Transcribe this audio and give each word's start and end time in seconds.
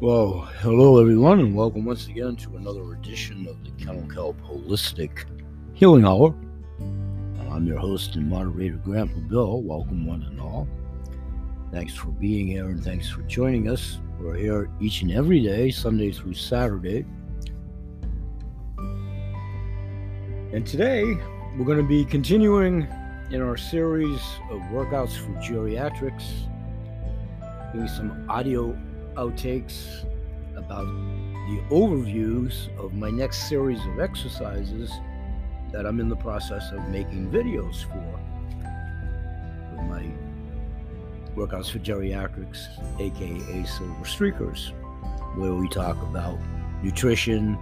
Well, 0.00 0.40
hello 0.58 1.00
everyone, 1.00 1.38
and 1.38 1.54
welcome 1.54 1.84
once 1.84 2.08
again 2.08 2.34
to 2.36 2.56
another 2.56 2.94
edition 2.94 3.46
of 3.46 3.62
the 3.64 3.70
Kennel 3.82 4.08
Kelp 4.08 4.36
Holistic 4.42 5.24
Healing 5.72 6.04
Hour. 6.04 6.34
I'm 7.48 7.64
your 7.64 7.78
host 7.78 8.16
and 8.16 8.28
moderator, 8.28 8.74
Grandpa 8.74 9.20
Bill. 9.20 9.62
Welcome, 9.62 10.04
one 10.04 10.24
and 10.24 10.40
all. 10.40 10.66
Thanks 11.70 11.94
for 11.94 12.08
being 12.08 12.48
here 12.48 12.70
and 12.70 12.82
thanks 12.82 13.08
for 13.08 13.22
joining 13.22 13.70
us. 13.70 14.00
We're 14.18 14.34
here 14.34 14.68
each 14.80 15.02
and 15.02 15.12
every 15.12 15.40
day, 15.40 15.70
Sunday 15.70 16.10
through 16.10 16.34
Saturday. 16.34 17.06
And 20.52 20.66
today, 20.66 21.04
we're 21.56 21.64
going 21.64 21.78
to 21.78 21.84
be 21.84 22.04
continuing 22.04 22.88
in 23.30 23.40
our 23.40 23.56
series 23.56 24.20
of 24.50 24.60
workouts 24.72 25.16
for 25.16 25.30
geriatrics, 25.40 26.24
doing 27.72 27.86
some 27.86 28.26
audio 28.28 28.76
outtakes 29.14 30.04
about 30.56 30.86
the 30.86 31.60
overviews 31.70 32.74
of 32.78 32.94
my 32.94 33.10
next 33.10 33.48
series 33.48 33.80
of 33.86 34.00
exercises 34.00 34.90
that 35.72 35.86
I'm 35.86 36.00
in 36.00 36.08
the 36.08 36.16
process 36.16 36.70
of 36.72 36.86
making 36.88 37.30
videos 37.30 37.84
for 37.84 38.20
with 39.72 39.84
my 39.88 40.08
workouts 41.34 41.70
for 41.70 41.80
geriatrics, 41.80 42.68
aka 43.00 43.64
Silver 43.64 44.04
Streakers, 44.04 44.72
where 45.36 45.54
we 45.54 45.68
talk 45.68 46.00
about 46.02 46.38
nutrition, 46.82 47.58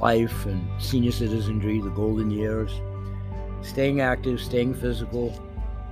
life, 0.00 0.46
and 0.46 0.66
senior 0.80 1.12
citizenry, 1.12 1.80
the 1.80 1.90
golden 1.90 2.30
years, 2.30 2.72
staying 3.62 4.00
active, 4.00 4.40
staying 4.40 4.74
physical, 4.74 5.32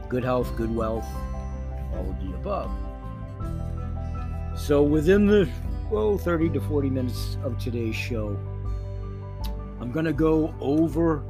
good 0.09 0.25
health, 0.25 0.55
good 0.57 0.75
wealth, 0.75 1.07
all 1.93 2.09
of 2.09 2.21
the 2.21 2.35
above. 2.35 2.71
So 4.57 4.83
within 4.83 5.27
the 5.27 5.49
well 5.91 6.17
30 6.19 6.49
to 6.51 6.61
40 6.61 6.91
minutes 6.91 7.37
of 7.45 7.59
today's 7.59 7.95
show, 7.95 8.37
I'm 9.81 9.93
going 9.93 10.07
to 10.07 10.15
go 10.15 10.55
over 10.61 11.23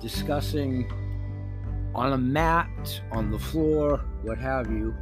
discussing 0.00 0.90
on 1.94 2.12
a 2.12 2.18
mat, 2.18 3.02
on 3.10 3.30
the 3.30 3.38
floor, 3.38 3.98
what 4.22 4.38
have 4.38 4.70
you, 4.70 4.94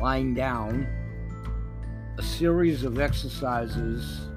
lying 0.00 0.32
down, 0.32 0.86
a 2.18 2.22
series 2.22 2.84
of 2.84 3.00
exercises 3.00 4.28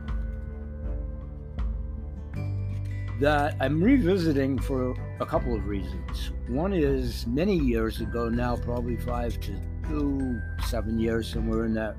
that 3.22 3.56
I'm 3.62 3.82
revisiting 3.82 4.58
for 4.58 4.96
a 5.20 5.26
couple 5.26 5.56
of 5.56 5.68
reasons. 5.68 6.32
One 6.48 6.74
is 6.74 7.28
many 7.28 7.58
years 7.58 8.02
ago 8.02 8.28
now, 8.28 8.56
probably 8.56 8.98
five 8.98 9.40
to 9.42 9.56
two, 9.88 10.42
seven 10.66 11.00
years, 11.00 11.32
somewhere 11.32 11.66
in 11.66 11.74
that 11.76 11.96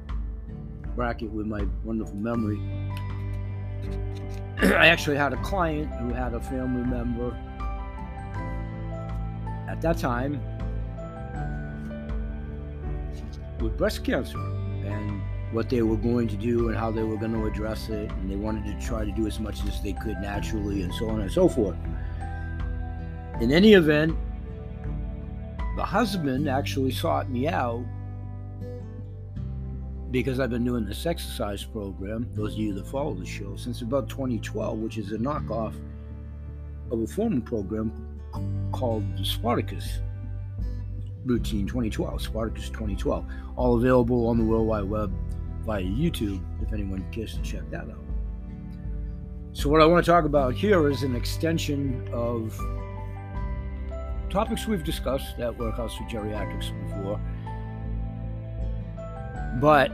bracket 1.00 1.30
with 1.30 1.46
my 1.46 1.66
wonderful 1.82 2.14
memory. 2.16 2.60
I 4.62 4.88
actually 4.88 5.16
had 5.16 5.32
a 5.32 5.38
client 5.38 5.90
who 5.94 6.12
had 6.12 6.34
a 6.34 6.40
family 6.40 6.84
member 6.84 7.34
at 9.66 9.80
that 9.80 9.96
time 9.96 10.34
with 13.62 13.78
breast 13.78 14.04
cancer 14.04 14.36
and 14.36 15.22
what 15.54 15.70
they 15.70 15.80
were 15.80 15.96
going 15.96 16.28
to 16.28 16.36
do 16.36 16.68
and 16.68 16.76
how 16.76 16.90
they 16.90 17.02
were 17.02 17.16
going 17.16 17.32
to 17.32 17.46
address 17.46 17.88
it. 17.88 18.10
And 18.10 18.30
they 18.30 18.36
wanted 18.36 18.66
to 18.66 18.86
try 18.86 19.06
to 19.06 19.10
do 19.10 19.26
as 19.26 19.40
much 19.40 19.64
as 19.64 19.82
they 19.82 19.94
could 19.94 20.18
naturally 20.18 20.82
and 20.82 20.92
so 20.92 21.08
on 21.08 21.22
and 21.22 21.32
so 21.32 21.48
forth. 21.48 21.78
In 23.40 23.50
any 23.50 23.72
event, 23.72 24.14
the 25.78 25.82
husband 25.82 26.46
actually 26.46 26.90
sought 26.90 27.30
me 27.30 27.48
out 27.48 27.86
because 30.10 30.40
I've 30.40 30.50
been 30.50 30.64
doing 30.64 30.84
this 30.84 31.06
exercise 31.06 31.64
program, 31.64 32.28
those 32.34 32.54
of 32.54 32.58
you 32.58 32.74
that 32.74 32.86
follow 32.86 33.14
the 33.14 33.26
show, 33.26 33.54
since 33.56 33.82
about 33.82 34.08
2012, 34.08 34.78
which 34.78 34.98
is 34.98 35.12
a 35.12 35.18
knockoff 35.18 35.74
of 36.90 37.00
a 37.00 37.06
former 37.06 37.40
program 37.40 37.92
called 38.72 39.04
the 39.16 39.24
Spartacus 39.24 40.00
Routine 41.24 41.66
2012, 41.66 42.22
Spartacus 42.22 42.68
2012, 42.70 43.24
all 43.56 43.76
available 43.76 44.26
on 44.26 44.38
the 44.38 44.44
World 44.44 44.66
Wide 44.66 44.84
Web 44.84 45.12
via 45.64 45.82
YouTube 45.82 46.42
if 46.62 46.72
anyone 46.72 47.04
cares 47.12 47.34
to 47.34 47.42
check 47.42 47.68
that 47.70 47.82
out. 47.82 48.04
So, 49.52 49.68
what 49.68 49.80
I 49.80 49.86
want 49.86 50.04
to 50.04 50.10
talk 50.10 50.24
about 50.24 50.54
here 50.54 50.88
is 50.88 51.02
an 51.02 51.14
extension 51.14 52.08
of 52.12 52.58
topics 54.30 54.66
we've 54.66 54.84
discussed 54.84 55.38
at 55.38 55.58
Workouts 55.58 55.98
for 55.98 56.04
Geriatrics 56.04 56.72
before 56.86 57.20
but 59.58 59.90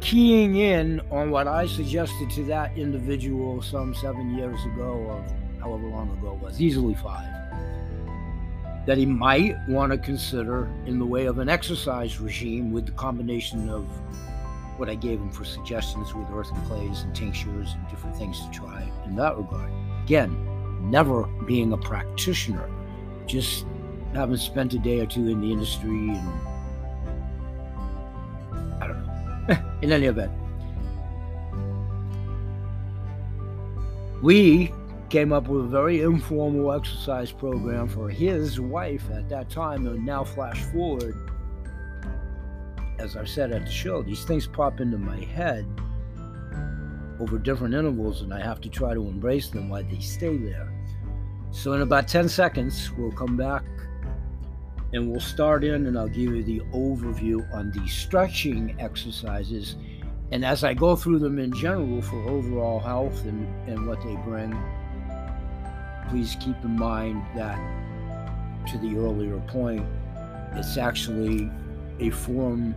keying 0.00 0.56
in 0.56 1.00
on 1.10 1.30
what 1.30 1.48
I 1.48 1.66
suggested 1.66 2.30
to 2.30 2.44
that 2.44 2.76
individual 2.76 3.62
some 3.62 3.94
seven 3.94 4.36
years 4.36 4.62
ago, 4.66 4.92
or 4.92 5.26
however 5.60 5.88
long 5.88 6.10
ago 6.18 6.34
it 6.34 6.40
was, 6.40 6.60
easily 6.60 6.94
five, 6.94 7.26
that 8.86 8.96
he 8.96 9.06
might 9.06 9.56
want 9.68 9.92
to 9.92 9.98
consider 9.98 10.72
in 10.86 10.98
the 10.98 11.06
way 11.06 11.26
of 11.26 11.38
an 11.38 11.48
exercise 11.48 12.20
regime 12.20 12.72
with 12.72 12.86
the 12.86 12.92
combination 12.92 13.68
of 13.68 13.86
what 14.78 14.88
I 14.88 14.94
gave 14.94 15.18
him 15.18 15.30
for 15.32 15.44
suggestions 15.44 16.14
with 16.14 16.28
earthen 16.30 16.60
clays 16.66 17.02
and 17.02 17.14
tinctures 17.14 17.74
and 17.74 17.88
different 17.88 18.16
things 18.16 18.40
to 18.40 18.50
try 18.50 18.88
in 19.06 19.16
that 19.16 19.36
regard. 19.36 19.72
Again, 20.04 20.90
never 20.90 21.24
being 21.46 21.72
a 21.72 21.76
practitioner, 21.76 22.70
just 23.26 23.66
having 24.14 24.36
spent 24.36 24.72
a 24.74 24.78
day 24.78 25.00
or 25.00 25.06
two 25.06 25.28
in 25.28 25.40
the 25.40 25.52
industry 25.52 26.10
and 26.10 26.32
in 29.82 29.92
any 29.92 30.06
event, 30.06 30.32
we 34.22 34.72
came 35.10 35.32
up 35.32 35.48
with 35.48 35.64
a 35.64 35.68
very 35.68 36.02
informal 36.02 36.72
exercise 36.72 37.32
program 37.32 37.88
for 37.88 38.08
his 38.08 38.60
wife 38.60 39.08
at 39.10 39.28
that 39.28 39.48
time, 39.48 39.86
and 39.86 40.04
now 40.04 40.24
flash 40.24 40.62
forward. 40.64 41.14
As 42.98 43.16
I 43.16 43.24
said 43.24 43.52
at 43.52 43.64
the 43.64 43.70
show, 43.70 44.02
these 44.02 44.24
things 44.24 44.46
pop 44.46 44.80
into 44.80 44.98
my 44.98 45.18
head 45.18 45.66
over 47.20 47.38
different 47.38 47.74
intervals, 47.74 48.22
and 48.22 48.34
I 48.34 48.40
have 48.40 48.60
to 48.62 48.68
try 48.68 48.94
to 48.94 49.00
embrace 49.06 49.48
them 49.48 49.68
while 49.68 49.84
they 49.84 50.00
stay 50.00 50.36
there. 50.36 50.72
So, 51.50 51.72
in 51.72 51.82
about 51.82 52.08
10 52.08 52.28
seconds, 52.28 52.90
we'll 52.92 53.12
come 53.12 53.36
back 53.36 53.64
and 54.92 55.10
we'll 55.10 55.20
start 55.20 55.64
in 55.64 55.86
and 55.86 55.98
I'll 55.98 56.08
give 56.08 56.34
you 56.34 56.42
the 56.42 56.60
overview 56.72 57.52
on 57.52 57.70
the 57.72 57.86
stretching 57.88 58.74
exercises. 58.78 59.76
And 60.30 60.44
as 60.44 60.64
I 60.64 60.74
go 60.74 60.96
through 60.96 61.18
them 61.18 61.38
in 61.38 61.52
general 61.52 62.00
for 62.02 62.16
overall 62.28 62.80
health 62.80 63.24
and, 63.24 63.46
and 63.68 63.86
what 63.86 64.02
they 64.02 64.16
bring, 64.16 64.56
please 66.08 66.36
keep 66.40 66.56
in 66.64 66.78
mind 66.78 67.22
that 67.36 67.58
to 68.70 68.78
the 68.78 68.96
earlier 68.96 69.38
point, 69.48 69.86
it's 70.54 70.78
actually 70.78 71.50
a 72.00 72.10
form 72.10 72.74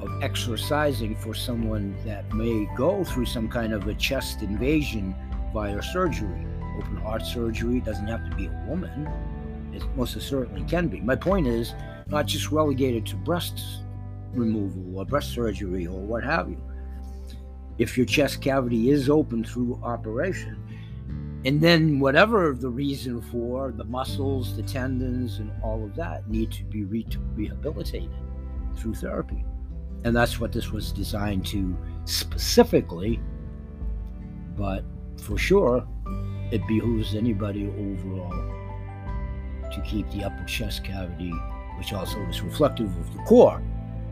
of 0.00 0.22
exercising 0.22 1.16
for 1.16 1.34
someone 1.34 1.96
that 2.04 2.32
may 2.34 2.68
go 2.76 3.04
through 3.04 3.26
some 3.26 3.48
kind 3.48 3.72
of 3.72 3.86
a 3.86 3.94
chest 3.94 4.42
invasion 4.42 5.14
via 5.52 5.80
surgery. 5.82 6.46
Open 6.78 6.96
heart 6.96 7.24
surgery 7.24 7.80
doesn't 7.80 8.06
have 8.06 8.28
to 8.28 8.36
be 8.36 8.46
a 8.46 8.64
woman 8.66 9.08
it 9.72 9.82
most 9.96 10.20
certainly 10.20 10.62
can 10.64 10.88
be. 10.88 11.00
My 11.00 11.16
point 11.16 11.46
is 11.46 11.74
not 12.08 12.26
just 12.26 12.50
relegated 12.50 13.06
to 13.06 13.16
breast 13.16 13.60
removal 14.32 14.98
or 14.98 15.04
breast 15.04 15.30
surgery 15.32 15.86
or 15.86 16.00
what 16.00 16.24
have 16.24 16.48
you. 16.48 16.62
If 17.78 17.96
your 17.96 18.06
chest 18.06 18.40
cavity 18.40 18.90
is 18.90 19.08
open 19.08 19.44
through 19.44 19.80
operation, 19.82 20.58
and 21.44 21.60
then 21.60 21.98
whatever 21.98 22.54
the 22.54 22.68
reason 22.68 23.20
for, 23.20 23.72
the 23.72 23.84
muscles, 23.84 24.56
the 24.56 24.62
tendons, 24.62 25.38
and 25.38 25.50
all 25.62 25.82
of 25.84 25.94
that 25.96 26.28
need 26.28 26.52
to 26.52 26.64
be 26.64 26.84
re- 26.84 27.06
rehabilitated 27.34 28.10
through 28.76 28.94
therapy. 28.94 29.44
And 30.04 30.14
that's 30.14 30.38
what 30.38 30.52
this 30.52 30.70
was 30.70 30.92
designed 30.92 31.46
to 31.46 31.76
specifically, 32.04 33.20
but 34.56 34.84
for 35.16 35.38
sure, 35.38 35.86
it 36.50 36.66
behooves 36.68 37.14
anybody 37.14 37.66
overall 37.66 38.51
to 39.72 39.80
keep 39.82 40.10
the 40.10 40.24
upper 40.24 40.44
chest 40.44 40.84
cavity, 40.84 41.32
which 41.78 41.92
also 41.92 42.20
is 42.22 42.40
reflective 42.40 42.86
of 42.98 43.12
the 43.12 43.22
core, 43.24 43.62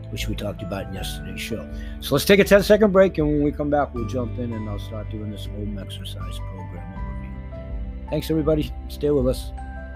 which 0.09 0.27
we 0.27 0.35
talked 0.35 0.61
about 0.61 0.87
in 0.87 0.93
yesterday's 0.93 1.39
show. 1.39 1.67
So 1.99 2.15
let's 2.15 2.25
take 2.25 2.39
a 2.39 2.43
10 2.43 2.63
second 2.63 2.91
break, 2.91 3.17
and 3.17 3.27
when 3.27 3.43
we 3.43 3.51
come 3.51 3.69
back, 3.69 3.93
we'll 3.93 4.07
jump 4.07 4.37
in 4.39 4.53
and 4.53 4.69
I'll 4.69 4.79
start 4.79 5.09
doing 5.09 5.31
this 5.31 5.45
home 5.45 5.77
exercise 5.79 6.37
program 6.39 6.83
overview. 6.97 8.09
Thanks, 8.09 8.29
everybody. 8.29 8.71
Stay 8.89 9.09
with 9.11 9.27
us. 9.27 9.51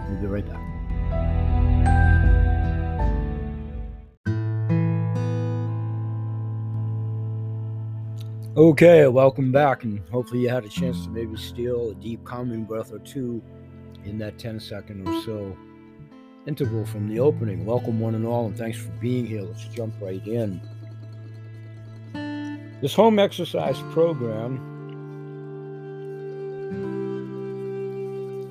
We'll 0.08 0.22
be 0.22 0.28
right 0.28 0.48
back. 0.48 0.62
Okay, 8.58 9.06
welcome 9.08 9.52
back, 9.52 9.84
and 9.84 10.00
hopefully 10.10 10.40
you 10.40 10.48
had 10.48 10.64
a 10.64 10.70
chance 10.70 11.04
to 11.04 11.10
maybe 11.10 11.36
steal 11.36 11.90
a 11.90 11.96
deep 11.96 12.24
calming 12.24 12.64
breath 12.64 12.94
or 12.94 13.00
two 13.00 13.44
in 14.06 14.18
that 14.20 14.38
10 14.38 14.60
second 14.60 15.08
or 15.08 15.22
so 15.24 15.58
interval 16.48 16.86
from 16.86 17.08
the 17.08 17.20
opening. 17.20 17.66
Welcome, 17.66 18.00
one 18.00 18.16
and 18.16 18.26
all, 18.26 18.46
and 18.46 18.58
thanks 18.58 18.78
for 18.78 18.92
being 18.94 19.26
here. 19.26 19.42
Let's 19.42 19.66
jump 19.66 19.96
right 20.00 20.26
in. 20.28 20.62
This 22.82 22.94
home 22.94 23.20
exercise 23.20 23.80
program 23.92 24.74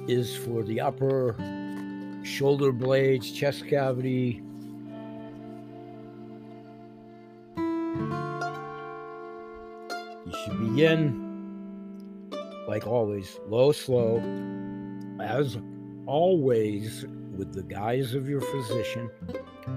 is 0.08 0.34
for 0.34 0.62
the 0.64 0.80
upper 0.80 1.36
shoulder 2.24 2.72
blades, 2.72 3.30
chest 3.30 3.68
cavity. 3.68 4.42
You 10.26 10.34
should 10.44 10.58
begin, 10.58 12.30
like 12.66 12.86
always, 12.86 13.38
low, 13.46 13.72
slow, 13.72 14.20
as 15.20 15.58
always, 16.06 17.06
with 17.36 17.52
the 17.52 17.62
guise 17.62 18.14
of 18.14 18.28
your 18.28 18.40
physician. 18.40 19.10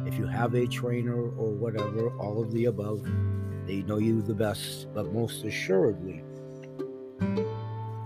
If 0.06 0.18
you 0.18 0.28
have 0.28 0.54
a 0.54 0.68
trainer 0.68 1.16
or 1.16 1.52
whatever, 1.52 2.10
all 2.18 2.42
of 2.42 2.52
the 2.52 2.66
above, 2.66 3.08
they 3.66 3.82
know 3.84 3.98
you 3.98 4.22
the 4.22 4.34
best, 4.34 4.88
but 4.94 5.14
most 5.14 5.44
assuredly, 5.44 6.24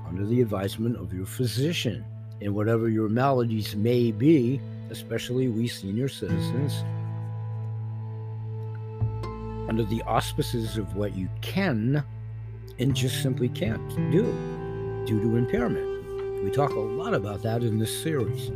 under 0.07 0.25
the 0.25 0.41
advisement 0.41 0.97
of 0.97 1.13
your 1.13 1.25
physician 1.25 2.05
and 2.41 2.53
whatever 2.53 2.89
your 2.89 3.09
maladies 3.09 3.75
may 3.75 4.11
be, 4.11 4.59
especially 4.89 5.47
we 5.47 5.67
senior 5.67 6.07
citizens, 6.07 6.83
under 9.69 9.83
the 9.85 10.01
auspices 10.05 10.77
of 10.77 10.95
what 10.95 11.15
you 11.15 11.29
can 11.41 12.03
and 12.79 12.95
just 12.95 13.21
simply 13.21 13.47
can't 13.49 13.89
do 14.11 14.23
due 15.05 15.21
to 15.21 15.35
impairment. 15.37 15.90
We 16.43 16.49
talk 16.51 16.71
a 16.71 16.79
lot 16.79 17.13
about 17.13 17.43
that 17.43 17.63
in 17.63 17.77
this 17.77 18.01
series 18.01 18.47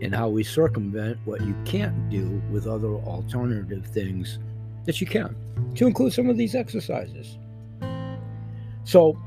and 0.00 0.14
how 0.14 0.28
we 0.28 0.44
circumvent 0.44 1.18
what 1.24 1.40
you 1.40 1.54
can't 1.64 2.08
do 2.08 2.40
with 2.50 2.66
other 2.66 2.94
alternative 2.94 3.86
things 3.86 4.38
that 4.84 5.00
you 5.00 5.06
can, 5.06 5.34
to 5.74 5.86
include 5.86 6.12
some 6.12 6.28
of 6.28 6.36
these 6.36 6.54
exercises. 6.54 7.38
So, 8.84 9.18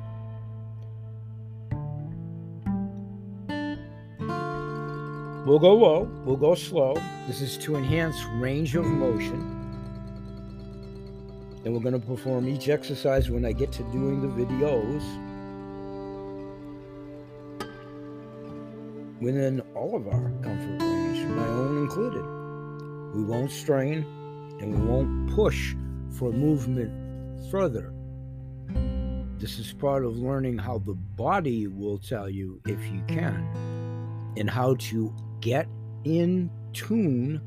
We'll 5.43 5.57
go 5.57 5.73
low, 5.73 6.09
we'll 6.23 6.37
go 6.37 6.53
slow. 6.53 6.93
This 7.25 7.41
is 7.41 7.57
to 7.57 7.75
enhance 7.75 8.23
range 8.35 8.75
of 8.75 8.85
motion. 8.85 9.41
And 11.65 11.73
we're 11.73 11.79
going 11.79 11.99
to 11.99 12.07
perform 12.07 12.47
each 12.47 12.69
exercise 12.69 13.31
when 13.31 13.43
I 13.43 13.51
get 13.51 13.71
to 13.73 13.83
doing 13.91 14.21
the 14.21 14.27
videos 14.27 15.01
within 19.21 19.61
all 19.75 19.95
of 19.95 20.07
our 20.07 20.31
comfort 20.41 20.81
range, 20.81 21.25
my 21.29 21.47
own 21.47 21.77
included. 21.77 22.25
We 23.15 23.23
won't 23.23 23.51
strain 23.51 24.03
and 24.59 24.73
we 24.73 24.85
won't 24.85 25.33
push 25.33 25.75
for 26.17 26.31
movement 26.31 26.91
further. 27.51 27.93
This 29.37 29.59
is 29.59 29.73
part 29.73 30.03
of 30.05 30.17
learning 30.17 30.57
how 30.57 30.79
the 30.79 30.93
body 30.93 31.67
will 31.67 31.97
tell 31.97 32.29
you 32.29 32.59
if 32.65 32.79
you 32.91 33.01
can 33.07 34.33
and 34.37 34.49
how 34.49 34.75
to 34.75 35.13
get 35.39 35.67
in 36.03 36.49
tune 36.73 37.41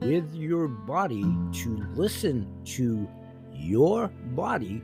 with 0.00 0.34
your 0.34 0.68
body 0.68 1.24
to 1.52 1.86
listen 1.94 2.46
to 2.64 3.08
your 3.52 4.08
body 4.34 4.82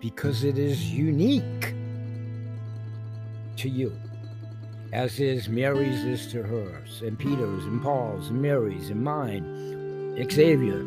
because 0.00 0.42
it 0.42 0.58
is 0.58 0.90
unique 0.90 1.74
to 3.56 3.68
you, 3.68 3.92
as 4.92 5.18
is 5.20 5.48
Mary's 5.48 6.04
is 6.04 6.26
to 6.32 6.42
hers, 6.42 7.00
and 7.00 7.18
Peter's, 7.18 7.64
and 7.64 7.82
Paul's, 7.82 8.28
and 8.28 8.42
Mary's, 8.42 8.90
and 8.90 9.02
mine, 9.02 9.42
Xavier, 10.30 10.84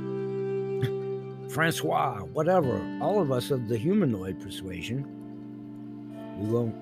Francois, 1.50 2.20
whatever, 2.20 2.80
all 3.02 3.20
of 3.20 3.32
us 3.32 3.50
of 3.50 3.68
the 3.68 3.78
humanoid 3.78 4.40
persuasion. 4.40 5.04
We 6.38 6.50
won't 6.50 6.76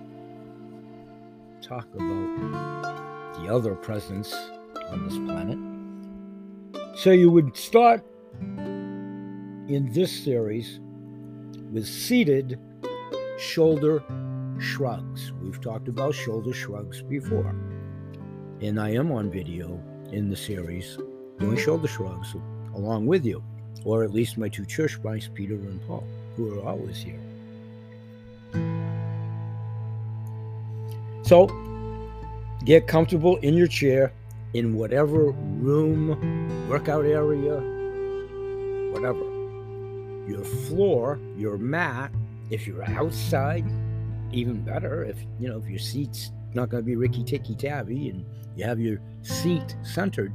talk 1.61 1.87
about 1.95 3.35
the 3.37 3.47
other 3.53 3.73
presence 3.75 4.33
on 4.89 5.07
this 5.07 5.17
planet. 5.19 5.57
So 6.97 7.11
you 7.11 7.31
would 7.31 7.55
start 7.55 8.03
in 8.41 9.89
this 9.93 10.11
series 10.11 10.81
with 11.71 11.87
seated 11.87 12.59
shoulder 13.39 14.03
shrugs. 14.59 15.31
We've 15.41 15.59
talked 15.61 15.87
about 15.87 16.15
shoulder 16.15 16.53
shrugs 16.53 17.01
before. 17.01 17.55
And 18.61 18.79
I 18.79 18.91
am 18.91 19.11
on 19.11 19.29
video 19.29 19.79
in 20.11 20.29
the 20.29 20.35
series 20.35 20.97
doing 21.39 21.57
shoulder 21.57 21.87
shrugs 21.87 22.35
along 22.75 23.05
with 23.05 23.25
you, 23.25 23.43
or 23.83 24.03
at 24.03 24.13
least 24.13 24.37
my 24.37 24.49
two 24.49 24.65
church 24.65 24.99
mice, 25.03 25.29
Peter 25.33 25.55
and 25.55 25.85
Paul, 25.87 26.03
who 26.35 26.59
are 26.59 26.67
always 26.67 26.97
here. 26.97 27.19
So 31.23 31.47
get 32.65 32.87
comfortable 32.87 33.37
in 33.37 33.55
your 33.55 33.67
chair 33.67 34.13
in 34.53 34.75
whatever 34.75 35.31
room, 35.31 36.69
workout 36.69 37.05
area, 37.05 37.55
whatever. 38.91 39.23
Your 40.27 40.43
floor, 40.43 41.19
your 41.35 41.57
mat, 41.57 42.11
if 42.49 42.67
you're 42.67 42.83
outside, 42.91 43.65
even 44.35 44.61
better. 44.61 45.03
If 45.03 45.17
you 45.39 45.49
know 45.49 45.57
if 45.57 45.67
your 45.67 45.79
seat's 45.79 46.31
not 46.53 46.69
going 46.69 46.83
to 46.83 46.85
be 46.85 46.95
ricky 46.95 47.23
ticky 47.23 47.55
tabby 47.55 48.09
and 48.09 48.25
you 48.55 48.65
have 48.65 48.79
your 48.79 48.99
seat 49.21 49.75
centered, 49.83 50.33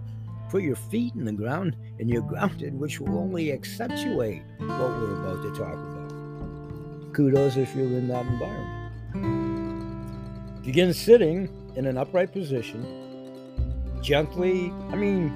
put 0.50 0.62
your 0.62 0.76
feet 0.76 1.14
in 1.14 1.24
the 1.24 1.32
ground 1.32 1.76
and 1.98 2.08
you're 2.08 2.22
grounded, 2.22 2.78
which 2.78 3.00
will 3.00 3.18
only 3.18 3.52
accentuate 3.52 4.42
what 4.58 4.90
we're 4.90 5.20
about 5.22 5.42
to 5.42 5.50
talk 5.50 5.74
about. 5.74 6.12
Kudos 7.12 7.56
if 7.56 7.74
you're 7.74 7.86
in 7.86 8.08
that 8.08 8.26
environment. 8.26 8.74
Begin 10.64 10.92
sitting 10.92 11.48
in 11.76 11.86
an 11.86 11.96
upright 11.96 12.32
position, 12.32 12.84
gently. 14.02 14.72
I 14.90 14.96
mean, 14.96 15.32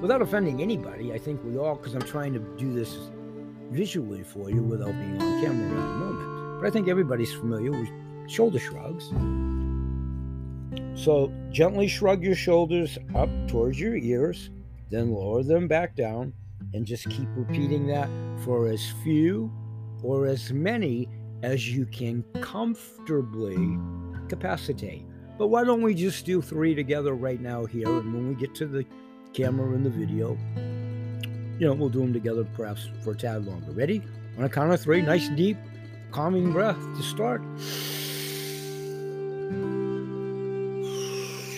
without 0.00 0.20
offending 0.22 0.60
anybody, 0.60 1.12
I 1.12 1.18
think 1.18 1.42
we 1.44 1.56
all, 1.56 1.76
because 1.76 1.94
I'm 1.94 2.02
trying 2.02 2.32
to 2.34 2.40
do 2.58 2.72
this 2.74 2.96
visually 3.70 4.22
for 4.22 4.50
you 4.50 4.62
without 4.62 4.92
being 4.92 5.22
on 5.22 5.40
camera 5.42 5.70
at 5.70 5.88
the 5.88 5.94
moment. 5.94 6.27
But 6.58 6.66
I 6.66 6.70
think 6.70 6.88
everybody's 6.88 7.32
familiar 7.32 7.70
with 7.70 7.88
shoulder 8.28 8.58
shrugs. 8.58 9.10
So 10.94 11.32
gently 11.50 11.86
shrug 11.86 12.22
your 12.22 12.34
shoulders 12.34 12.98
up 13.14 13.28
towards 13.46 13.78
your 13.78 13.96
ears, 13.96 14.50
then 14.90 15.12
lower 15.12 15.42
them 15.42 15.68
back 15.68 15.94
down, 15.94 16.32
and 16.74 16.84
just 16.84 17.08
keep 17.08 17.28
repeating 17.36 17.86
that 17.86 18.08
for 18.44 18.68
as 18.68 18.84
few 19.04 19.52
or 20.02 20.26
as 20.26 20.52
many 20.52 21.08
as 21.42 21.70
you 21.70 21.86
can 21.86 22.24
comfortably 22.40 23.78
capacitate. 24.28 25.04
But 25.38 25.48
why 25.48 25.62
don't 25.62 25.82
we 25.82 25.94
just 25.94 26.26
do 26.26 26.42
three 26.42 26.74
together 26.74 27.14
right 27.14 27.40
now 27.40 27.64
here? 27.64 27.88
And 27.88 28.12
when 28.12 28.28
we 28.28 28.34
get 28.34 28.54
to 28.56 28.66
the 28.66 28.84
camera 29.32 29.72
and 29.72 29.86
the 29.86 29.90
video, 29.90 30.36
you 31.60 31.66
know, 31.66 31.74
we'll 31.74 31.88
do 31.88 32.00
them 32.00 32.12
together 32.12 32.44
perhaps 32.54 32.88
for 33.04 33.12
a 33.12 33.16
tad 33.16 33.46
longer. 33.46 33.70
Ready? 33.70 34.02
On 34.36 34.44
a 34.44 34.48
count 34.48 34.72
of 34.72 34.80
three, 34.80 35.00
nice 35.00 35.28
and 35.28 35.36
deep, 35.36 35.56
calming 36.10 36.52
breath 36.52 36.78
to 36.96 37.02
start. 37.02 37.42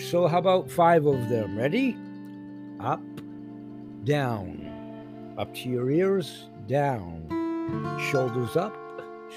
So, 0.09 0.27
how 0.27 0.39
about 0.39 0.69
five 0.69 1.05
of 1.05 1.29
them? 1.29 1.57
Ready? 1.57 1.95
Up, 2.79 3.01
down, 4.03 5.35
up 5.37 5.53
to 5.55 5.69
your 5.69 5.89
ears, 5.89 6.49
down, 6.67 7.27
shoulders 8.11 8.57
up, 8.57 8.75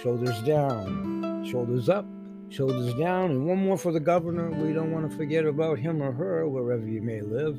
shoulders 0.03 0.41
down, 0.43 1.47
shoulders 1.49 1.89
up, 1.89 2.07
shoulders 2.49 2.95
down, 2.95 3.31
and 3.31 3.47
one 3.47 3.59
more 3.59 3.79
for 3.79 3.93
the 3.93 4.01
governor. 4.01 4.51
We 4.51 4.73
don't 4.73 4.91
want 4.91 5.11
to 5.11 5.17
forget 5.17 5.45
about 5.45 5.79
him 5.79 6.03
or 6.03 6.13
her, 6.13 6.49
wherever 6.49 6.87
you 6.87 7.03
may 7.03 7.21
live. 7.21 7.57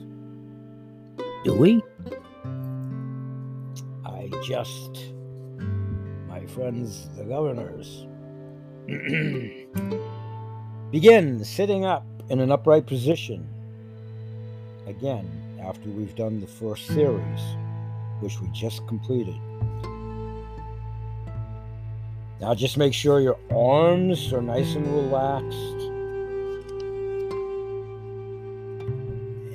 Do 1.43 1.53
we? 1.53 1.83
I 4.05 4.29
just, 4.43 5.13
my 6.46 6.54
friends, 6.54 7.10
the 7.18 7.24
governors. 7.24 8.06
Begin 10.92 11.44
sitting 11.44 11.86
up 11.86 12.06
in 12.30 12.40
an 12.40 12.52
upright 12.52 12.86
position. 12.86 13.48
Again, 14.88 15.28
after 15.62 15.90
we've 15.90 16.16
done 16.16 16.40
the 16.40 16.48
first 16.48 16.88
series, 16.88 17.42
which 18.20 18.40
we 18.40 18.48
just 18.50 18.86
completed. 18.88 19.36
Now 22.40 22.54
just 22.54 22.78
make 22.78 22.94
sure 22.94 23.22
your 23.22 23.40
arms 23.50 24.32
are 24.32 24.42
nice 24.42 24.75
and 24.75 24.86
relaxed. 24.88 25.82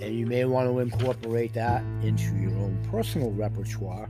And 0.03 0.19
you 0.19 0.27
may 0.27 0.45
want 0.45 0.69
to 0.69 0.81
incorporate 0.81 1.53
that 1.55 1.83
into 2.03 2.35
your 2.37 2.53
own 2.53 2.85
personal 2.91 3.31
repertoire 3.31 4.09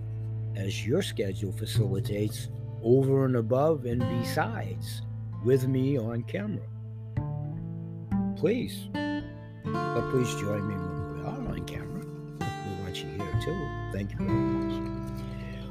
as 0.57 0.87
your 0.87 1.03
schedule 1.03 1.53
facilitates 1.53 2.49
over 2.83 3.25
and 3.25 3.37
above 3.37 3.85
and 3.85 4.01
besides 4.21 5.03
with 5.45 5.67
me 5.67 5.99
on 5.99 6.23
camera. 6.25 6.67
Please. 8.37 8.89
But 8.93 10.11
please 10.11 10.33
join 10.37 10.67
me 10.67 10.75
when 10.75 11.19
we 11.19 11.27
are 11.27 11.53
on 11.53 11.65
camera. 11.67 12.05
We 12.41 12.83
want 12.83 12.97
you 12.97 13.09
here 13.11 13.41
too. 13.45 13.69
Thank 13.93 14.13
you 14.13 14.19
very 14.19 14.31
much. 14.31 14.91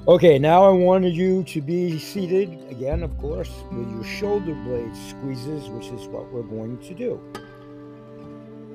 Okay, 0.08 0.40
now 0.40 0.66
I 0.66 0.70
wanted 0.70 1.16
you 1.16 1.44
to 1.44 1.62
be 1.62 2.00
seated 2.00 2.50
again, 2.72 3.04
of 3.04 3.16
course, 3.20 3.52
with 3.72 3.92
your 3.92 4.04
shoulder 4.04 4.56
blade 4.56 4.96
squeezes, 4.96 5.70
which 5.70 5.88
is 5.88 6.08
what 6.08 6.32
we're 6.32 6.42
going 6.42 6.80
to 6.80 6.94
do. 6.94 7.22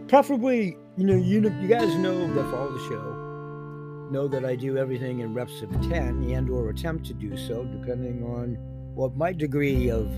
Preferably, 0.06 0.76
you 0.96 1.04
know, 1.04 1.16
you 1.16 1.40
you 1.60 1.66
guys 1.66 1.94
know 1.96 2.32
that 2.34 2.50
follow 2.52 2.70
the 2.72 2.78
show, 2.88 3.23
know 4.14 4.28
that 4.28 4.44
I 4.44 4.54
do 4.54 4.78
everything 4.78 5.18
in 5.20 5.34
reps 5.34 5.60
of 5.60 5.72
10 5.88 6.30
and 6.30 6.48
or 6.48 6.70
attempt 6.70 7.04
to 7.06 7.14
do 7.14 7.36
so, 7.36 7.64
depending 7.64 8.22
on 8.22 8.54
what 8.94 9.16
my 9.16 9.32
degree 9.32 9.90
of 9.90 10.08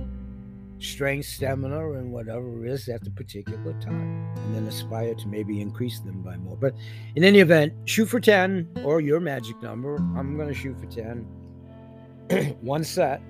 strength, 0.79 1.25
stamina, 1.25 1.93
and 1.93 2.12
whatever 2.12 2.67
is 2.67 2.91
at 2.91 3.03
the 3.03 3.11
particular 3.11 3.73
time, 3.81 4.31
and 4.37 4.55
then 4.55 4.67
aspire 4.67 5.15
to 5.15 5.29
maybe 5.29 5.62
increase 5.62 6.00
them 6.00 6.21
by 6.21 6.37
more. 6.37 6.59
But 6.59 6.75
in 7.15 7.25
any 7.25 7.38
event, 7.38 7.73
shoot 7.87 8.05
for 8.05 8.21
10 8.21 8.83
or 8.85 9.00
your 9.00 9.19
magic 9.19 9.62
number. 9.62 9.97
I'm 9.97 10.37
going 10.37 10.49
to 10.49 10.55
shoot 10.55 10.79
for 10.79 10.87
10. 10.87 11.23
one 12.61 12.85
set 12.85 13.23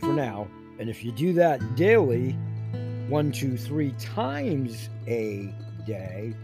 for 0.00 0.12
now. 0.12 0.48
And 0.80 0.90
if 0.90 1.02
you 1.02 1.12
do 1.12 1.32
that 1.32 1.76
daily, 1.76 2.32
one, 3.08 3.32
two, 3.32 3.56
three 3.56 3.92
times 3.92 4.90
a 5.06 5.54
day, 5.86 6.34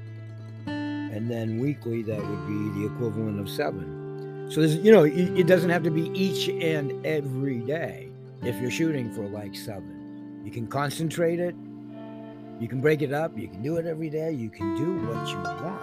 and 1.19 1.29
then 1.29 1.59
weekly, 1.59 2.01
that 2.03 2.17
would 2.17 2.47
be 2.47 2.81
the 2.81 2.87
equivalent 2.87 3.41
of 3.41 3.51
seven. 3.51 4.47
So 4.53 4.61
there's, 4.61 4.77
you 4.77 4.93
know, 4.93 5.03
it 5.03 5.49
doesn't 5.49 5.69
have 5.69 5.83
to 5.83 5.91
be 5.91 6.11
each 6.11 6.49
and 6.49 7.05
every 7.05 7.59
day 7.59 8.09
if 8.43 8.55
you're 8.61 8.71
shooting 8.71 9.13
for 9.13 9.27
like 9.27 9.57
seven. 9.57 10.41
You 10.45 10.53
can 10.53 10.69
concentrate 10.69 11.41
it. 11.41 11.57
You 12.61 12.69
can 12.69 12.81
break 12.81 13.03
it 13.03 13.13
up. 13.13 13.37
You 13.37 13.49
can 13.49 13.63
do 13.63 13.79
it 13.79 13.85
every 13.85 14.11
day. 14.11 14.31
You 14.31 14.49
can 14.49 14.77
do 14.77 15.09
what 15.09 15.29
you 15.29 15.39
want. 15.39 15.83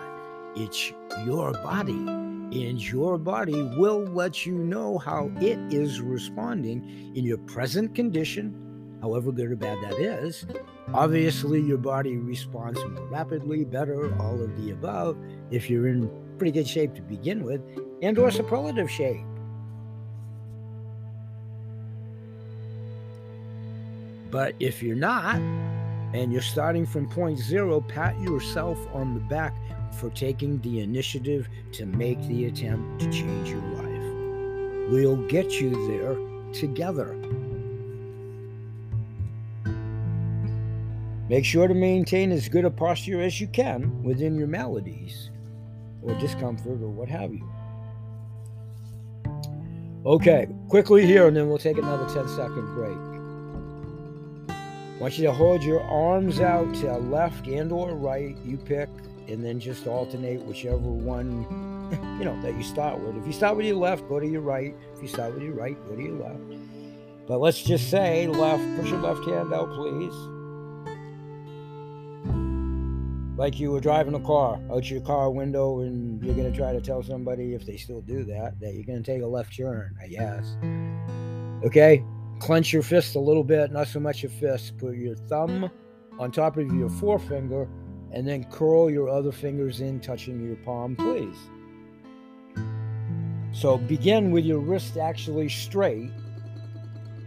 It's 0.56 0.94
your 1.26 1.52
body. 1.52 1.92
And 1.92 2.82
your 2.82 3.18
body 3.18 3.62
will 3.78 4.06
let 4.06 4.46
you 4.46 4.54
know 4.54 4.98
how 4.98 5.30
it 5.42 5.60
is 5.74 6.00
responding 6.00 7.12
in 7.14 7.26
your 7.26 7.40
present 7.40 7.94
condition, 7.94 8.98
however 9.02 9.34
good 9.34 9.52
or 9.52 9.58
bad 9.58 9.78
that 9.84 10.00
is. 10.00 10.46
Obviously, 10.94 11.62
your 11.62 11.78
body 11.78 12.18
responds 12.18 12.80
more 12.86 13.08
rapidly, 13.08 13.66
better, 13.66 14.16
all 14.22 14.42
of 14.42 14.56
the 14.62 14.72
above, 14.72 15.18
if 15.52 15.70
you're 15.70 15.88
in 15.88 16.10
pretty 16.38 16.52
good 16.52 16.68
shape 16.68 16.94
to 16.96 17.02
begin 17.02 17.44
with, 17.44 17.62
and 18.02 18.18
or 18.20 18.30
superlative 18.30 18.90
shape. 18.90 19.26
But 24.30 24.54
if 24.60 24.84
you're 24.84 24.96
not, 24.96 25.36
and 25.36 26.32
you're 26.32 26.42
starting 26.42 26.86
from 26.86 27.10
point 27.10 27.40
zero, 27.40 27.82
pat 27.82 28.20
yourself 28.22 28.78
on 28.94 29.14
the 29.14 29.20
back 29.22 29.56
for 29.94 30.10
taking 30.10 30.60
the 30.62 30.82
initiative 30.82 31.48
to 31.74 31.86
make 31.86 32.22
the 32.28 32.46
attempt 32.46 33.02
to 33.02 33.12
change 33.12 33.50
your 33.50 33.62
life. 33.62 34.92
We'll 34.92 35.18
get 35.28 35.60
you 35.60 35.88
there 35.88 36.18
together. 36.54 37.18
Make 41.28 41.44
sure 41.44 41.68
to 41.68 41.74
maintain 41.74 42.32
as 42.32 42.48
good 42.48 42.66
a 42.66 42.70
posture 42.70 43.22
as 43.22 43.42
you 43.42 43.48
can 43.48 44.04
within 44.04 44.36
your 44.36 44.48
maladies 44.48 45.32
or 46.04 46.14
discomfort 46.20 46.82
or 46.82 46.90
what 46.90 47.10
have 47.10 47.34
you. 47.34 47.50
Okay, 50.06 50.48
quickly 50.70 51.04
here, 51.04 51.28
and 51.28 51.36
then 51.36 51.50
we'll 51.50 51.58
take 51.58 51.80
another 51.80 52.06
10 52.14 52.28
second 52.30 52.76
break. 52.76 52.98
I 54.50 54.98
want 55.00 55.18
you 55.18 55.26
to 55.26 55.32
hold 55.32 55.64
your 55.64 55.82
arms 55.82 56.40
out 56.40 56.74
to 56.76 56.96
left 56.98 57.48
and 57.48 57.72
or 57.72 57.96
right, 57.96 58.38
you 58.46 58.58
pick, 58.58 58.88
and 59.28 59.44
then 59.44 59.60
just 59.60 59.88
alternate 59.88 60.40
whichever 60.44 60.78
one, 60.78 61.42
you 62.20 62.26
know, 62.26 62.40
that 62.44 62.56
you 62.56 62.62
start 62.62 63.00
with. 63.00 63.18
If 63.18 63.26
you 63.26 63.34
start 63.34 63.58
with 63.58 63.66
your 63.66 63.78
left, 63.78 64.08
go 64.08 64.20
to 64.20 64.28
your 64.28 64.42
right. 64.42 64.76
If 64.96 65.02
you 65.02 65.08
start 65.08 65.34
with 65.34 65.42
your 65.42 65.56
right, 65.56 65.76
go 65.88 65.96
to 65.96 66.02
your 66.04 66.20
left. 66.20 66.62
But 67.28 67.40
let's 67.40 67.64
just 67.64 67.90
say 67.90 68.28
left, 68.28 68.64
push 68.80 68.92
your 68.92 69.02
left 69.02 69.26
hand 69.26 69.52
out, 69.52 69.74
please. 69.74 70.14
Like 73.38 73.60
you 73.60 73.72
were 73.72 73.82
driving 73.82 74.14
a 74.14 74.20
car 74.20 74.60
out 74.72 74.90
your 74.90 75.02
car 75.02 75.30
window 75.30 75.82
and 75.82 76.24
you're 76.24 76.36
going 76.36 76.50
to 76.50 76.58
try 76.58 76.72
to 76.72 76.80
tell 76.80 77.04
somebody, 77.04 77.54
if 77.54 77.66
they 77.66 77.76
still 77.76 78.02
do 78.02 78.24
that, 78.24 78.60
that 78.62 78.74
you're 78.74 78.86
going 78.86 79.04
to 79.04 79.12
take 79.12 79.22
a 79.22 79.28
left 79.28 79.56
turn, 79.56 79.94
I 80.02 80.08
guess. 80.08 80.56
Okay? 81.66 82.04
Clench 82.40 82.72
your 82.72 82.84
fist 82.84 83.16
a 83.16 83.20
little 83.20 83.44
bit, 83.44 83.72
not 83.72 83.88
so 83.88 84.00
much 84.00 84.24
your 84.24 84.30
fist. 84.30 84.78
Put 84.78 84.96
your 84.96 85.16
thumb 85.16 85.70
on 86.18 86.32
top 86.32 86.58
of 86.58 86.74
your 86.74 86.90
forefinger 86.90 87.68
and 88.14 88.26
then 88.26 88.46
curl 88.46 88.90
your 88.90 89.10
other 89.10 89.34
fingers 89.34 89.82
in, 89.82 90.00
touching 90.00 90.42
your 90.46 90.56
palm, 90.58 90.96
please. 90.96 91.36
So 93.52 93.78
begin 93.78 94.32
with 94.32 94.46
your 94.46 94.60
wrist 94.60 94.98
actually 94.98 95.50
straight 95.50 96.12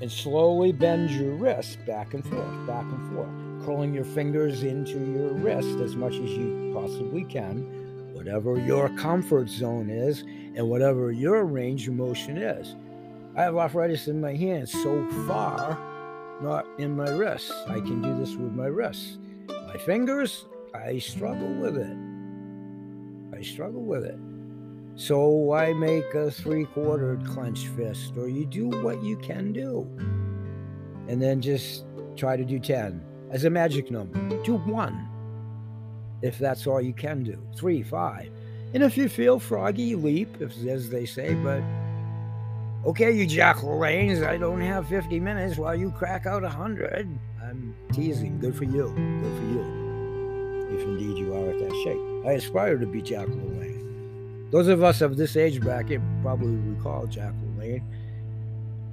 and 0.00 0.10
slowly 0.10 0.72
bend 0.72 1.10
your 1.10 1.34
wrist 1.34 1.78
back 1.86 2.14
and 2.14 2.24
forth, 2.24 2.66
back 2.66 2.84
and 2.84 3.14
forth, 3.14 3.28
curling 3.68 3.92
your 3.92 4.02
fingers 4.02 4.62
into 4.62 4.98
your 4.98 5.34
wrist 5.34 5.78
as 5.80 5.94
much 5.94 6.14
as 6.14 6.30
you 6.30 6.70
possibly 6.72 7.22
can, 7.22 7.58
whatever 8.14 8.58
your 8.58 8.88
comfort 8.96 9.46
zone 9.46 9.90
is 9.90 10.22
and 10.56 10.66
whatever 10.66 11.12
your 11.12 11.44
range 11.44 11.86
of 11.86 11.92
motion 11.92 12.38
is. 12.38 12.76
I 13.36 13.42
have 13.42 13.58
arthritis 13.58 14.08
in 14.08 14.22
my 14.22 14.34
hands 14.34 14.72
so 14.72 15.06
far, 15.26 15.78
not 16.40 16.66
in 16.78 16.96
my 16.96 17.10
wrists. 17.10 17.52
I 17.68 17.74
can 17.74 18.00
do 18.00 18.16
this 18.16 18.36
with 18.36 18.52
my 18.52 18.68
wrists. 18.68 19.18
My 19.48 19.76
fingers, 19.76 20.46
I 20.74 20.98
struggle 20.98 21.52
with 21.60 21.76
it. 21.76 23.38
I 23.38 23.42
struggle 23.42 23.82
with 23.82 24.02
it. 24.02 24.18
So 24.94 25.52
I 25.52 25.74
make 25.74 26.14
a 26.14 26.30
three 26.30 26.64
quartered 26.64 27.22
clenched 27.26 27.66
fist, 27.66 28.16
or 28.16 28.30
you 28.30 28.46
do 28.46 28.70
what 28.82 29.02
you 29.02 29.18
can 29.18 29.52
do. 29.52 29.86
And 31.06 31.20
then 31.20 31.42
just 31.42 31.84
try 32.16 32.38
to 32.38 32.46
do 32.46 32.58
10 32.58 33.04
as 33.30 33.44
a 33.44 33.50
magic 33.50 33.90
number. 33.90 34.18
Do 34.42 34.56
one 34.56 35.08
if 36.22 36.38
that's 36.38 36.66
all 36.66 36.80
you 36.80 36.92
can 36.92 37.22
do. 37.22 37.38
Three, 37.56 37.82
five. 37.82 38.30
And 38.74 38.82
if 38.82 38.96
you 38.96 39.08
feel 39.08 39.38
froggy, 39.38 39.94
leap, 39.94 40.40
if, 40.40 40.52
as 40.66 40.90
they 40.90 41.06
say, 41.06 41.34
but 41.34 41.62
Okay, 42.86 43.10
you 43.10 43.26
Jack 43.26 43.56
LaLannes, 43.56 44.24
I 44.24 44.36
don't 44.36 44.60
have 44.60 44.88
50 44.88 45.18
minutes 45.18 45.58
while 45.58 45.74
you 45.74 45.90
crack 45.90 46.26
out 46.26 46.42
100. 46.42 47.08
I'm 47.42 47.74
teasing. 47.92 48.38
Good 48.38 48.54
for 48.54 48.64
you. 48.64 48.88
Good 48.94 49.36
for 49.36 49.46
you. 49.52 50.68
If 50.70 50.82
indeed 50.82 51.18
you 51.18 51.34
are 51.34 51.50
at 51.50 51.58
that 51.58 51.74
shape. 51.82 52.26
I 52.26 52.32
aspire 52.34 52.78
to 52.78 52.86
be 52.86 53.02
Jack 53.02 53.26
LaLanne. 53.26 54.50
Those 54.52 54.68
of 54.68 54.84
us 54.84 55.00
of 55.00 55.16
this 55.16 55.36
age 55.36 55.60
bracket 55.60 56.00
probably 56.22 56.54
recall 56.54 57.06
Jack 57.08 57.34
LaLanne. 57.44 57.82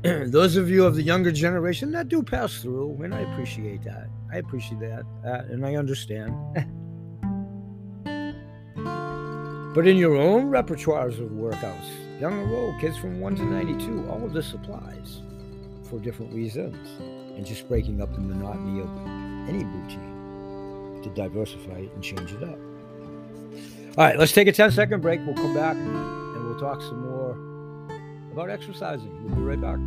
Those 0.27 0.55
of 0.55 0.69
you 0.69 0.85
of 0.85 0.95
the 0.95 1.03
younger 1.03 1.31
generation 1.31 1.91
that 1.91 2.09
do 2.09 2.21
pass 2.21 2.62
through, 2.62 3.01
and 3.03 3.13
I 3.13 3.21
appreciate 3.21 3.83
that. 3.83 4.07
I 4.31 4.38
appreciate 4.38 4.79
that, 4.79 5.03
uh, 5.25 5.51
and 5.51 5.65
I 5.65 5.75
understand. 5.75 6.35
but 9.75 9.88
in 9.88 9.97
your 9.97 10.15
own 10.15 10.51
repertoires 10.51 11.19
of 11.19 11.31
workouts, 11.31 11.89
Young 12.19 12.50
or 12.50 12.55
old, 12.55 12.79
kids 12.79 12.97
from 12.97 13.19
1 13.19 13.35
to 13.35 13.43
92, 13.43 14.07
all 14.09 14.24
of 14.24 14.31
this 14.31 14.53
applies 14.53 15.21
for 15.89 16.00
different 16.00 16.33
reasons. 16.33 16.77
And 17.35 17.45
just 17.45 17.67
breaking 17.67 18.01
up 18.01 18.13
the 18.13 18.21
monotony 18.21 18.79
of 18.79 18.88
any 19.50 19.65
routine 19.65 21.01
to 21.03 21.09
diversify 21.09 21.79
it 21.79 21.91
and 21.93 22.01
change 22.01 22.31
it 22.31 22.43
up. 22.43 22.57
All 23.97 24.05
right, 24.05 24.17
let's 24.17 24.31
take 24.31 24.47
a 24.47 24.53
10 24.53 24.71
second 24.71 25.01
break. 25.01 25.19
We'll 25.25 25.35
come 25.35 25.53
back 25.53 25.75
and 25.75 26.45
we'll 26.45 26.57
talk 26.57 26.81
some 26.81 27.01
more 27.01 27.31
about 28.31 28.50
exercising. 28.50 29.12
We'll 29.25 29.35
be 29.35 29.41
right 29.41 29.59
back. 29.59 29.77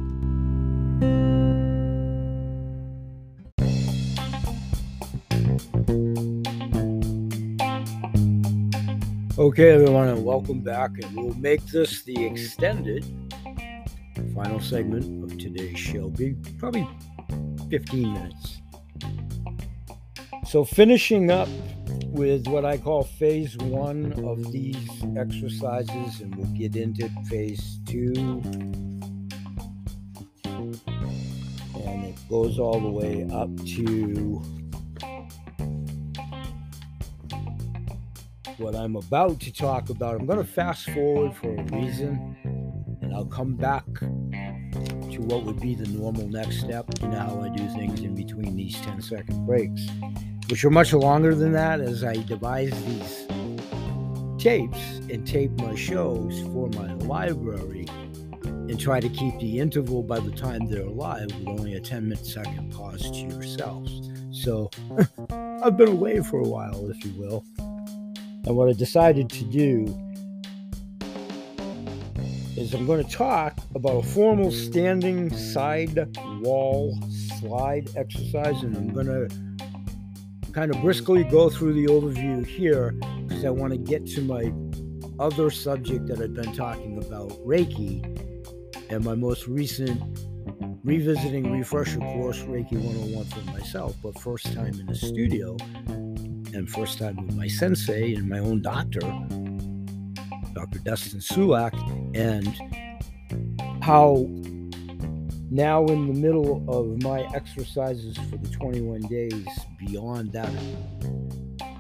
Okay, 9.39 9.71
everyone, 9.71 10.09
and 10.09 10.25
welcome 10.25 10.61
back. 10.61 10.91
And 11.01 11.17
we'll 11.17 11.35
make 11.35 11.65
this 11.67 12.03
the 12.03 12.25
extended 12.25 13.05
final 14.35 14.59
segment 14.59 15.23
of 15.23 15.39
today's 15.39 15.79
show, 15.79 16.09
be 16.09 16.35
probably 16.59 16.89
15 17.71 18.13
minutes. 18.13 18.59
So, 20.45 20.65
finishing 20.65 21.31
up 21.31 21.49
with 22.07 22.49
what 22.49 22.65
I 22.65 22.79
call 22.79 23.05
phase 23.05 23.57
one 23.59 24.13
of 24.25 24.51
these 24.51 25.05
exercises, 25.17 26.21
and 26.21 26.35
we'll 26.35 26.47
get 26.59 26.75
into 26.75 27.09
phase 27.29 27.79
two. 27.87 28.13
Goes 32.29 32.59
all 32.59 32.79
the 32.79 32.89
way 32.89 33.27
up 33.33 33.49
to 33.65 34.43
what 38.59 38.75
I'm 38.75 38.97
about 38.97 39.41
to 39.41 39.53
talk 39.53 39.89
about. 39.89 40.21
I'm 40.21 40.27
going 40.27 40.39
to 40.39 40.45
fast 40.45 40.91
forward 40.91 41.35
for 41.35 41.55
a 41.55 41.63
reason, 41.65 42.37
and 43.01 43.15
I'll 43.15 43.27
come 43.27 43.55
back 43.55 43.87
to 44.01 45.19
what 45.21 45.45
would 45.45 45.61
be 45.61 45.75
the 45.75 45.87
normal 45.89 46.29
next 46.29 46.61
step. 46.61 46.87
You 47.01 47.09
know 47.09 47.19
how 47.19 47.41
I 47.41 47.49
do 47.49 47.67
things 47.69 48.01
in 48.01 48.15
between 48.15 48.57
these 48.57 48.79
10 48.81 49.01
second 49.01 49.47
breaks, 49.47 49.87
which 50.51 50.65
are 50.65 50.71
much 50.71 50.93
longer 50.93 51.35
than 51.35 51.53
that 51.53 51.81
as 51.81 52.05
I 52.05 52.17
devise 52.17 52.71
these 52.85 53.27
tapes 54.39 54.79
and 55.11 55.27
tape 55.27 55.53
my 55.61 55.75
shows 55.75 56.41
for 56.53 56.69
my 56.71 56.93
library 56.95 57.78
and 58.69 58.79
try 58.79 59.01
to 59.01 59.09
keep 59.09 59.39
the 59.41 59.59
interval 59.59 60.03
by 60.03 60.21
the 60.21 60.31
time 60.31 60.67
they're 60.67 60.83
alive 60.83 61.27
with 61.39 61.49
only 61.49 61.75
a 61.75 61.81
10 61.81 62.09
minute 62.09 62.25
second 62.25 62.73
pause 62.73 63.11
to 63.11 63.19
yourselves. 63.19 64.11
So 64.31 64.71
I've 65.63 65.77
been 65.77 65.89
away 65.89 66.21
for 66.23 66.41
a 66.41 66.49
while, 66.49 66.91
if 66.91 67.05
you 67.05 67.13
will. 67.13 67.45
And 67.59 68.57
what 68.57 68.69
I 68.69 68.73
decided 68.73 69.31
to 69.31 69.45
do 69.45 69.87
is 72.57 72.75
I'm 72.75 72.87
going 72.87 73.05
to 73.05 73.11
talk 73.11 73.59
about 73.75 73.97
a 73.97 74.03
formal 74.03 74.51
standing 74.51 75.35
side 75.37 76.17
wall 76.43 76.99
slide 77.41 77.91
exercise, 77.97 78.63
and 78.63 78.77
I'm 78.77 78.93
going 78.93 79.07
to 79.07 80.53
kind 80.53 80.75
of 80.75 80.81
briskly 80.83 81.25
go 81.25 81.49
through 81.49 81.75
the 81.75 81.87
overview 81.87 82.45
here 82.45 82.93
because 83.27 83.45
I 83.45 83.51
want 83.51 83.73
to 83.73 83.79
get 83.79 84.07
to 84.09 84.23
my 84.23 84.53
other 85.21 85.51
subject 85.51 86.07
that 86.09 86.21
I've 86.21 86.35
been 86.35 86.53
talking 86.53 86.99
about, 86.99 87.31
Reiki, 87.47 88.18
and 88.91 89.05
my 89.05 89.15
most 89.15 89.47
recent 89.47 90.01
revisiting 90.85 91.53
refresher 91.53 91.99
course, 91.99 92.39
Reiki 92.43 92.73
101 92.73 93.25
for 93.27 93.51
myself, 93.51 93.97
but 94.03 94.19
first 94.21 94.53
time 94.55 94.79
in 94.81 94.87
the 94.87 94.95
studio 94.95 95.57
and 96.55 96.69
first 96.71 96.99
time 96.99 97.17
with 97.17 97.37
my 97.37 97.47
sensei 97.47 98.15
and 98.15 98.29
my 98.29 98.39
own 98.39 98.63
doctor, 98.63 99.01
Dr. 100.55 100.79
Dustin 100.81 101.21
Sulak, 101.21 101.75
and 102.17 102.49
how 103.83 104.27
now 105.51 105.85
in 105.87 106.07
the 106.13 106.19
middle 106.19 106.65
of 106.69 107.03
my 107.03 107.29
exercises 107.35 108.17
for 108.31 108.37
the 108.37 108.49
21 108.49 109.01
days 109.03 109.47
beyond 109.79 110.33
that 110.33 110.51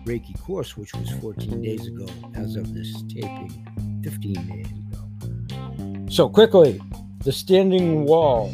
Reiki 0.04 0.38
course, 0.40 0.76
which 0.76 0.94
was 0.94 1.10
14 1.20 1.62
days 1.62 1.86
ago, 1.86 2.06
as 2.34 2.56
of 2.56 2.72
this 2.74 3.02
taping, 3.08 4.00
15 4.02 4.34
days 4.46 4.66
ago. 4.66 6.08
So, 6.10 6.28
quickly, 6.28 6.80
the 7.28 7.32
standing 7.32 8.06
wall. 8.06 8.50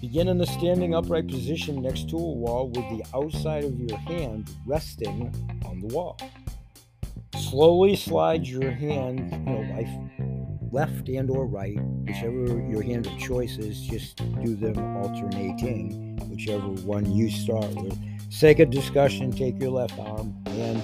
Begin 0.00 0.28
in 0.28 0.38
the 0.38 0.46
standing 0.46 0.94
upright 0.94 1.28
position 1.28 1.82
next 1.82 2.08
to 2.08 2.16
a 2.16 2.18
wall 2.18 2.70
with 2.70 2.88
the 2.88 3.04
outside 3.14 3.62
of 3.62 3.78
your 3.78 3.98
hand 3.98 4.48
resting 4.64 5.30
on 5.66 5.78
the 5.82 5.86
wall. 5.88 6.18
Slowly 7.36 7.94
slide 7.94 8.46
your 8.46 8.70
hand, 8.70 9.30
you 9.30 9.52
know, 9.52 10.70
left 10.72 11.10
and 11.10 11.28
or 11.28 11.46
right, 11.46 11.78
whichever 12.06 12.58
your 12.70 12.80
hand 12.80 13.06
of 13.06 13.18
choice 13.18 13.58
is, 13.58 13.78
just 13.82 14.16
do 14.42 14.56
them 14.56 14.96
alternating, 14.96 16.16
whichever 16.30 16.68
one 16.86 17.04
you 17.12 17.28
start 17.28 17.68
with. 17.74 17.98
Sake 18.30 18.60
of 18.60 18.70
discussion, 18.70 19.30
take 19.30 19.60
your 19.60 19.72
left 19.72 19.98
arm 19.98 20.34
and 20.46 20.82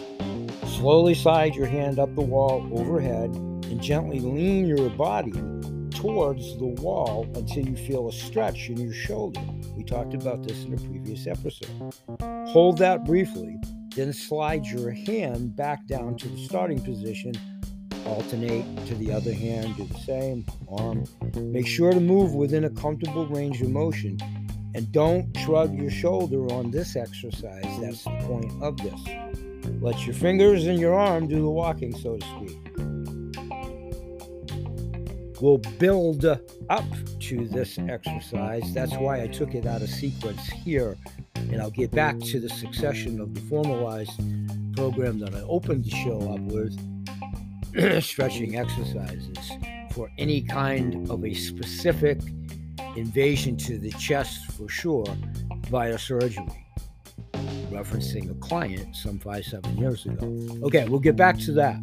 slowly 0.66 1.14
slide 1.14 1.54
your 1.54 1.64
hand 1.64 1.98
up 1.98 2.14
the 2.14 2.20
wall 2.20 2.68
overhead 2.78 3.30
and 3.30 3.80
gently 3.80 4.20
lean 4.20 4.66
your 4.66 4.90
body 4.90 5.32
towards 6.04 6.58
the 6.58 6.66
wall 6.66 7.26
until 7.34 7.66
you 7.66 7.74
feel 7.74 8.08
a 8.08 8.12
stretch 8.12 8.68
in 8.68 8.76
your 8.76 8.92
shoulder. 8.92 9.40
We 9.74 9.84
talked 9.84 10.12
about 10.12 10.42
this 10.42 10.64
in 10.64 10.74
a 10.74 10.76
previous 10.76 11.26
episode. 11.26 11.94
Hold 12.48 12.76
that 12.78 13.06
briefly, 13.06 13.56
then 13.96 14.12
slide 14.12 14.66
your 14.66 14.90
hand 14.90 15.56
back 15.56 15.86
down 15.86 16.18
to 16.18 16.28
the 16.28 16.44
starting 16.44 16.78
position. 16.78 17.32
Alternate 18.04 18.86
to 18.86 18.94
the 18.96 19.12
other 19.12 19.32
hand, 19.32 19.78
do 19.78 19.86
the 19.86 19.98
same, 20.00 20.44
arm. 20.68 21.04
Make 21.36 21.66
sure 21.66 21.90
to 21.90 22.00
move 22.00 22.34
within 22.34 22.64
a 22.64 22.70
comfortable 22.70 23.26
range 23.26 23.62
of 23.62 23.70
motion 23.70 24.18
and 24.74 24.92
don't 24.92 25.34
shrug 25.38 25.74
your 25.74 25.90
shoulder 25.90 26.52
on 26.52 26.70
this 26.70 26.96
exercise. 26.96 27.80
That's 27.80 28.04
the 28.04 28.10
point 28.26 28.52
of 28.62 28.76
this. 28.76 29.80
Let 29.80 30.04
your 30.04 30.14
fingers 30.14 30.66
and 30.66 30.78
your 30.78 30.92
arm 31.00 31.28
do 31.28 31.40
the 31.40 31.48
walking, 31.48 31.96
so 31.96 32.18
to 32.18 32.26
speak 32.26 32.93
will 35.44 35.58
build 35.58 36.24
up 36.24 36.86
to 37.20 37.46
this 37.48 37.78
exercise. 37.78 38.72
That's 38.72 38.94
why 38.94 39.20
I 39.20 39.26
took 39.26 39.54
it 39.54 39.66
out 39.66 39.82
of 39.82 39.90
sequence 39.90 40.46
here. 40.48 40.96
And 41.34 41.60
I'll 41.60 41.70
get 41.70 41.90
back 41.90 42.18
to 42.18 42.40
the 42.40 42.48
succession 42.48 43.20
of 43.20 43.34
the 43.34 43.42
formalized 43.42 44.18
program 44.74 45.18
that 45.18 45.34
I 45.34 45.42
opened 45.42 45.84
the 45.84 45.90
show 45.90 46.32
up 46.32 46.40
with 46.40 46.72
stretching 48.02 48.56
exercises 48.56 49.50
for 49.90 50.10
any 50.16 50.40
kind 50.40 51.10
of 51.10 51.22
a 51.26 51.34
specific 51.34 52.20
invasion 52.96 53.58
to 53.58 53.76
the 53.76 53.90
chest 53.92 54.50
for 54.52 54.66
sure 54.70 55.04
via 55.68 55.98
surgery 55.98 56.46
referencing 57.70 58.30
a 58.30 58.34
client 58.34 58.96
some 58.96 59.18
five 59.18 59.44
seven 59.44 59.76
years 59.76 60.06
ago 60.06 60.26
okay 60.62 60.88
we'll 60.88 61.00
get 61.00 61.16
back 61.16 61.36
to 61.36 61.50
that 61.52 61.76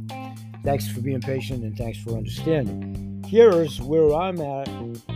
thanks 0.63 0.87
for 0.87 1.01
being 1.01 1.19
patient 1.19 1.63
and 1.63 1.77
thanks 1.77 1.99
for 1.99 2.11
understanding 2.11 3.10
here's 3.31 3.79
where 3.79 4.13
I'm 4.13 4.41
at 4.41 4.67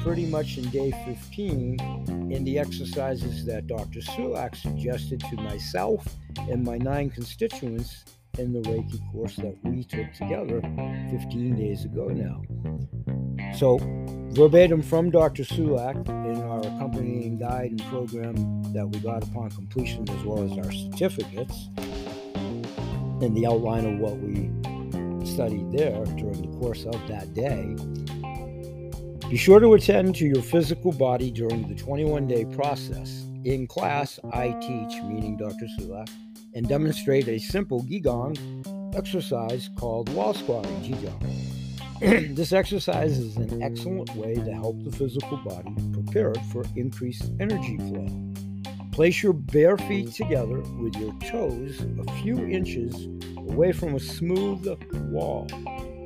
pretty 0.01 0.25
much 0.25 0.58
in 0.58 0.69
day 0.69 0.93
15 1.06 2.32
in 2.32 2.45
the 2.45 2.58
exercises 2.58 3.45
that 3.45 3.67
Dr. 3.67 3.99
Sulak 3.99 4.56
suggested 4.56 5.19
to 5.19 5.36
myself 5.36 6.08
and 6.38 6.63
my 6.63 6.78
nine 6.78 7.10
constituents 7.10 8.06
in 8.38 8.54
the 8.54 8.62
Reiki 8.62 9.01
course 9.12 9.36
that 9.36 9.58
we 9.65 9.84
took 9.84 10.13
together 10.13 10.62
15 11.12 11.58
days 11.58 11.84
ago 11.84 12.08
now. 12.08 12.41
So, 13.58 13.80
verbatim 14.32 14.82
from 14.82 15.12
Dr. 15.12 15.43
Sulak 15.43 16.08
in 16.08 16.41
our 16.41 16.60
accompanying 16.60 17.38
guide 17.38 17.71
and 17.71 17.84
program 17.88 18.63
that 18.71 18.88
we 18.88 18.99
got 18.99 19.23
upon 19.23 19.49
completion, 19.49 20.10
as 20.10 20.23
well 20.23 20.41
as 20.41 20.58
our 20.65 20.71
certificates, 20.71 21.67
and 23.21 23.36
the 23.36 23.45
outline 23.45 23.86
of 23.86 23.99
what 23.99 24.15
we 24.19 24.49
studied 25.25 25.69
there 25.73 26.06
during 26.15 26.49
the 26.49 26.58
course 26.60 26.86
of 26.86 27.08
that 27.10 27.34
day. 27.34 27.75
Be 29.36 29.39
sure 29.39 29.60
to 29.60 29.74
attend 29.74 30.15
to 30.15 30.26
your 30.26 30.41
physical 30.41 30.93
body 30.93 31.30
during 31.30 31.67
the 31.67 31.76
21 31.76 32.26
day 32.26 32.45
process. 32.45 33.26
In 33.43 33.67
class, 33.67 34.17
I 34.32 34.52
teach, 34.62 35.04
meaning 35.04 35.36
Dr. 35.36 35.67
Sulak, 35.78 36.10
and 36.54 36.65
demonstrate 36.69 37.28
a 37.28 37.38
simple 37.38 37.84
Qigong 37.84 38.95
exercise 38.95 39.69
called 39.76 40.08
wall 40.13 40.34
squatting, 40.34 40.82
Qigong. 40.84 42.34
this 42.38 42.54
exercise 42.54 43.17
is 43.17 43.36
an 43.36 43.62
excellent 43.62 44.15
way 44.15 44.36
to 44.36 44.54
help 44.54 44.82
the 44.86 44.91
physical 44.93 45.36
body 45.43 45.76
prepare 45.91 46.32
it 46.32 46.41
for 46.54 46.63
increased 46.78 47.30
energy 47.41 47.76
flow. 47.76 48.08
Place 48.93 49.21
your 49.21 49.34
bare 49.34 49.78
feet 49.78 50.13
together 50.13 50.62
with 50.80 50.95
your 50.95 51.13
toes 51.19 51.86
a 52.00 52.21
few 52.21 52.38
inches 52.48 53.10
away 53.36 53.74
from 53.74 53.95
a 53.95 54.00
smooth 54.00 54.65
wall. 55.12 55.45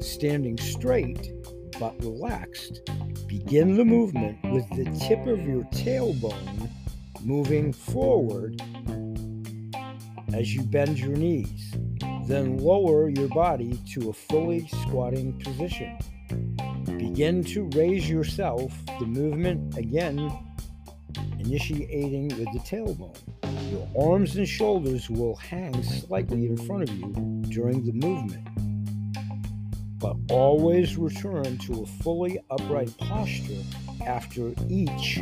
Standing 0.02 0.58
straight 0.58 1.32
but 1.80 1.98
relaxed, 2.04 2.82
begin 3.28 3.78
the 3.78 3.86
movement 3.86 4.38
with 4.52 4.68
the 4.72 4.86
tip 5.00 5.26
of 5.28 5.42
your 5.48 5.64
tailbone 5.72 6.70
moving 7.24 7.72
forward 7.72 8.62
as 10.34 10.54
you 10.54 10.62
bend 10.64 11.00
your 11.00 11.16
knees. 11.16 11.74
Then 12.28 12.58
lower 12.58 13.10
your 13.10 13.30
body 13.30 13.80
to 13.94 14.10
a 14.10 14.14
fully 14.14 14.68
squatting 14.68 15.40
position. 15.40 15.98
Begin 16.86 17.44
to 17.46 17.70
raise 17.74 18.10
yourself, 18.10 18.74
the 19.00 19.06
movement 19.06 19.78
again 19.78 20.32
initiating 21.40 22.28
with 22.30 22.52
the 22.54 22.60
tailbone. 22.60 23.18
Your 23.72 24.12
arms 24.12 24.36
and 24.36 24.48
shoulders 24.48 25.10
will 25.10 25.36
hang 25.36 25.82
slightly 25.84 26.46
in 26.48 26.58
front 26.58 26.90
of 26.90 26.96
you 26.96 27.12
during 27.50 27.84
the 27.86 27.94
movement, 27.94 28.48
but 30.00 30.16
always 30.32 30.98
return 30.98 31.58
to 31.60 31.84
a 31.84 32.04
fully 32.04 32.40
upright 32.50 32.96
posture 32.98 33.62
after 34.06 34.54
each 34.70 35.22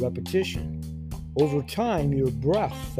repetition. 0.00 0.80
Over 1.38 1.62
time, 1.62 2.12
your 2.12 2.30
breath 2.30 2.98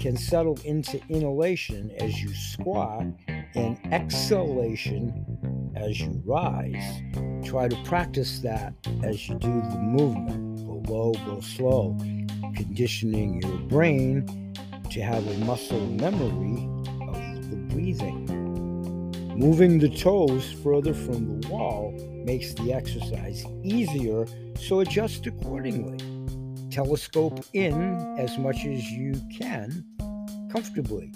can 0.00 0.16
settle 0.16 0.58
into 0.64 1.00
inhalation 1.08 1.90
as 1.98 2.20
you 2.20 2.34
squat 2.34 3.06
and 3.54 3.78
exhalation 3.92 5.72
as 5.76 6.00
you 6.00 6.20
rise. 6.24 7.02
Try 7.44 7.68
to 7.68 7.76
practice 7.84 8.40
that 8.40 8.74
as 9.02 9.28
you 9.28 9.36
do 9.36 9.48
the 9.48 9.78
movement. 9.78 10.66
Go 10.66 10.92
low, 10.92 11.12
go 11.24 11.40
slow 11.40 11.96
conditioning 12.56 13.42
your 13.42 13.58
brain 13.68 14.52
to 14.90 15.00
have 15.02 15.26
a 15.26 15.38
muscle 15.44 15.80
memory 15.86 16.68
of 17.08 17.50
the 17.50 17.56
breathing. 17.70 18.35
Moving 19.36 19.78
the 19.78 19.88
toes 19.88 20.52
further 20.64 20.94
from 20.94 21.40
the 21.40 21.48
wall 21.48 21.92
makes 22.24 22.54
the 22.54 22.72
exercise 22.72 23.44
easier, 23.62 24.26
so 24.58 24.80
adjust 24.80 25.26
accordingly. 25.26 25.98
Telescope 26.70 27.44
in 27.52 28.16
as 28.18 28.38
much 28.38 28.64
as 28.64 28.90
you 28.90 29.12
can 29.38 29.84
comfortably, 30.50 31.12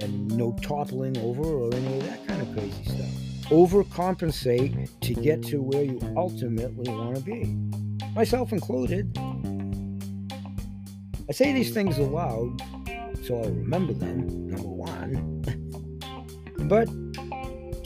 and 0.00 0.28
no 0.36 0.52
toppling 0.62 1.18
over 1.18 1.42
or 1.42 1.74
any 1.74 1.98
of 1.98 2.06
that 2.06 2.26
kind 2.26 2.40
of 2.40 2.52
crazy 2.54 2.84
stuff. 2.84 3.50
Overcompensate 3.50 4.88
to 5.00 5.14
get 5.14 5.42
to 5.44 5.60
where 5.60 5.84
you 5.84 5.98
ultimately 6.16 6.92
want 6.92 7.16
to 7.16 7.22
be, 7.22 7.44
myself 8.14 8.52
included. 8.52 9.16
I 11.28 11.32
say 11.32 11.52
these 11.52 11.74
things 11.74 11.98
aloud 11.98 12.62
so 13.26 13.38
I'll 13.38 13.50
remember 13.50 13.92
them, 13.92 14.46
number 14.46 14.68
one. 14.68 15.42
but 16.68 16.88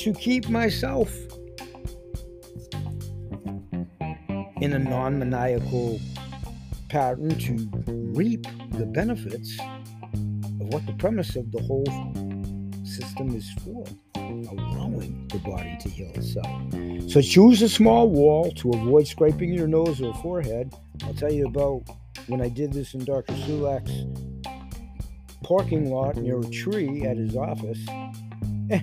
to 0.01 0.15
keep 0.15 0.49
myself 0.49 1.15
in 4.63 4.73
a 4.73 4.79
non 4.79 5.19
maniacal 5.19 6.01
pattern 6.89 7.39
to 7.39 7.69
reap 8.15 8.47
the 8.73 8.87
benefits 8.87 9.59
of 9.61 10.73
what 10.73 10.87
the 10.87 10.95
premise 10.95 11.37
of 11.37 11.53
the 11.53 11.61
whole 11.63 11.85
system 12.83 13.37
is 13.37 13.51
for 13.63 13.85
allowing 14.25 15.29
the 15.29 15.39
body 15.41 15.77
to 15.81 15.89
heal 15.91 16.11
itself. 16.15 17.11
So 17.11 17.21
choose 17.21 17.61
a 17.61 17.69
small 17.69 18.09
wall 18.09 18.51
to 18.53 18.71
avoid 18.71 19.07
scraping 19.07 19.53
your 19.53 19.69
nose 19.69 20.01
or 20.01 20.15
forehead. 20.15 20.75
I'll 21.05 21.13
tell 21.15 21.33
you 21.33 21.47
about 21.47 21.83
when 22.27 22.41
I 22.41 22.49
did 22.49 22.73
this 22.73 22.95
in 22.95 23.05
Dr. 23.05 23.35
Sulak's 23.35 24.07
parking 25.45 25.91
lot 25.91 26.17
near 26.17 26.41
a 26.41 26.51
tree 26.51 27.05
at 27.05 27.19
his 27.19 27.37
office. 27.37 27.85
Eh, 28.71 28.81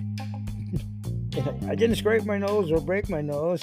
I 1.68 1.74
didn't 1.74 1.96
scrape 1.96 2.24
my 2.24 2.38
nose 2.38 2.70
or 2.70 2.80
break 2.80 3.08
my 3.08 3.20
nose, 3.20 3.62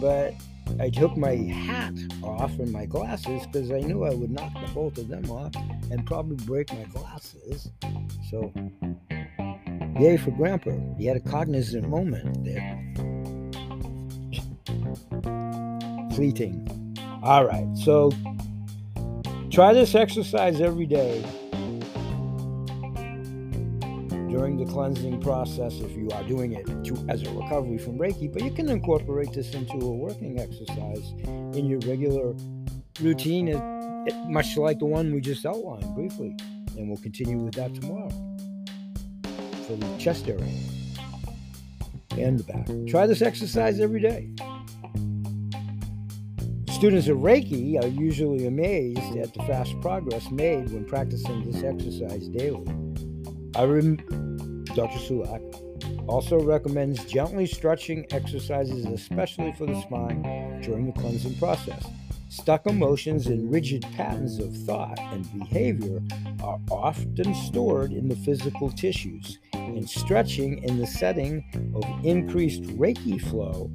but 0.00 0.34
I 0.80 0.90
took 0.90 1.16
my 1.16 1.34
hat 1.34 1.94
off 2.22 2.58
and 2.58 2.72
my 2.72 2.86
glasses 2.86 3.46
because 3.46 3.70
I 3.70 3.80
knew 3.80 4.04
I 4.04 4.14
would 4.14 4.30
knock 4.30 4.52
the 4.54 4.72
both 4.72 4.98
of 4.98 5.08
them 5.08 5.30
off 5.30 5.54
and 5.90 6.04
probably 6.06 6.36
break 6.44 6.72
my 6.72 6.84
glasses. 6.84 7.70
So, 8.30 8.52
yay 9.98 10.16
for 10.16 10.30
Grandpa. 10.32 10.72
He 10.98 11.06
had 11.06 11.16
a 11.16 11.20
cognizant 11.20 11.88
moment 11.88 12.44
there. 12.44 12.80
Fleeting. 16.14 16.96
All 17.22 17.44
right, 17.44 17.66
so 17.76 18.10
try 19.50 19.72
this 19.72 19.94
exercise 19.94 20.60
every 20.60 20.86
day 20.86 21.24
the 24.56 24.64
cleansing 24.66 25.20
process 25.20 25.80
if 25.80 25.92
you 25.96 26.08
are 26.10 26.22
doing 26.24 26.52
it 26.52 26.66
to, 26.84 27.06
as 27.08 27.22
a 27.22 27.30
recovery 27.30 27.78
from 27.78 27.98
Reiki, 27.98 28.32
but 28.32 28.42
you 28.42 28.50
can 28.50 28.68
incorporate 28.68 29.32
this 29.32 29.54
into 29.54 29.74
a 29.74 29.90
working 29.90 30.38
exercise 30.38 31.12
in 31.56 31.66
your 31.66 31.80
regular 31.80 32.34
routine, 33.00 33.52
much 34.28 34.56
like 34.56 34.78
the 34.78 34.84
one 34.84 35.12
we 35.12 35.20
just 35.20 35.44
outlined 35.46 35.94
briefly. 35.94 36.36
And 36.76 36.88
we'll 36.88 36.98
continue 36.98 37.38
with 37.38 37.54
that 37.54 37.74
tomorrow 37.74 38.10
for 39.66 39.76
the 39.76 39.96
chest 39.98 40.28
area 40.28 40.44
and 42.18 42.38
the 42.38 42.44
back. 42.44 42.68
Try 42.88 43.06
this 43.06 43.22
exercise 43.22 43.80
every 43.80 44.00
day. 44.00 44.30
Students 46.70 47.08
of 47.08 47.18
Reiki 47.18 47.82
are 47.82 47.86
usually 47.86 48.46
amazed 48.46 49.16
at 49.16 49.32
the 49.32 49.42
fast 49.44 49.80
progress 49.80 50.30
made 50.30 50.70
when 50.70 50.84
practicing 50.84 51.50
this 51.50 51.62
exercise 51.62 52.28
daily. 52.28 52.66
I 53.56 53.64
rem- 53.64 53.98
Dr. 54.74 54.98
Sulak 54.98 56.08
also 56.08 56.40
recommends 56.40 57.04
gently 57.04 57.46
stretching 57.46 58.06
exercises, 58.10 58.84
especially 58.86 59.52
for 59.52 59.66
the 59.66 59.80
spine, 59.82 60.60
during 60.62 60.86
the 60.86 61.00
cleansing 61.00 61.36
process. 61.38 61.86
Stuck 62.28 62.66
emotions 62.66 63.28
and 63.28 63.52
rigid 63.52 63.82
patterns 63.96 64.40
of 64.40 64.56
thought 64.64 64.98
and 64.98 65.32
behavior 65.38 66.02
are 66.42 66.58
often 66.72 67.32
stored 67.34 67.92
in 67.92 68.08
the 68.08 68.16
physical 68.16 68.68
tissues, 68.72 69.38
and 69.52 69.88
stretching 69.88 70.60
in 70.64 70.78
the 70.78 70.86
setting 70.86 71.44
of 71.76 72.04
increased 72.04 72.62
Reiki 72.62 73.20
flow 73.20 73.70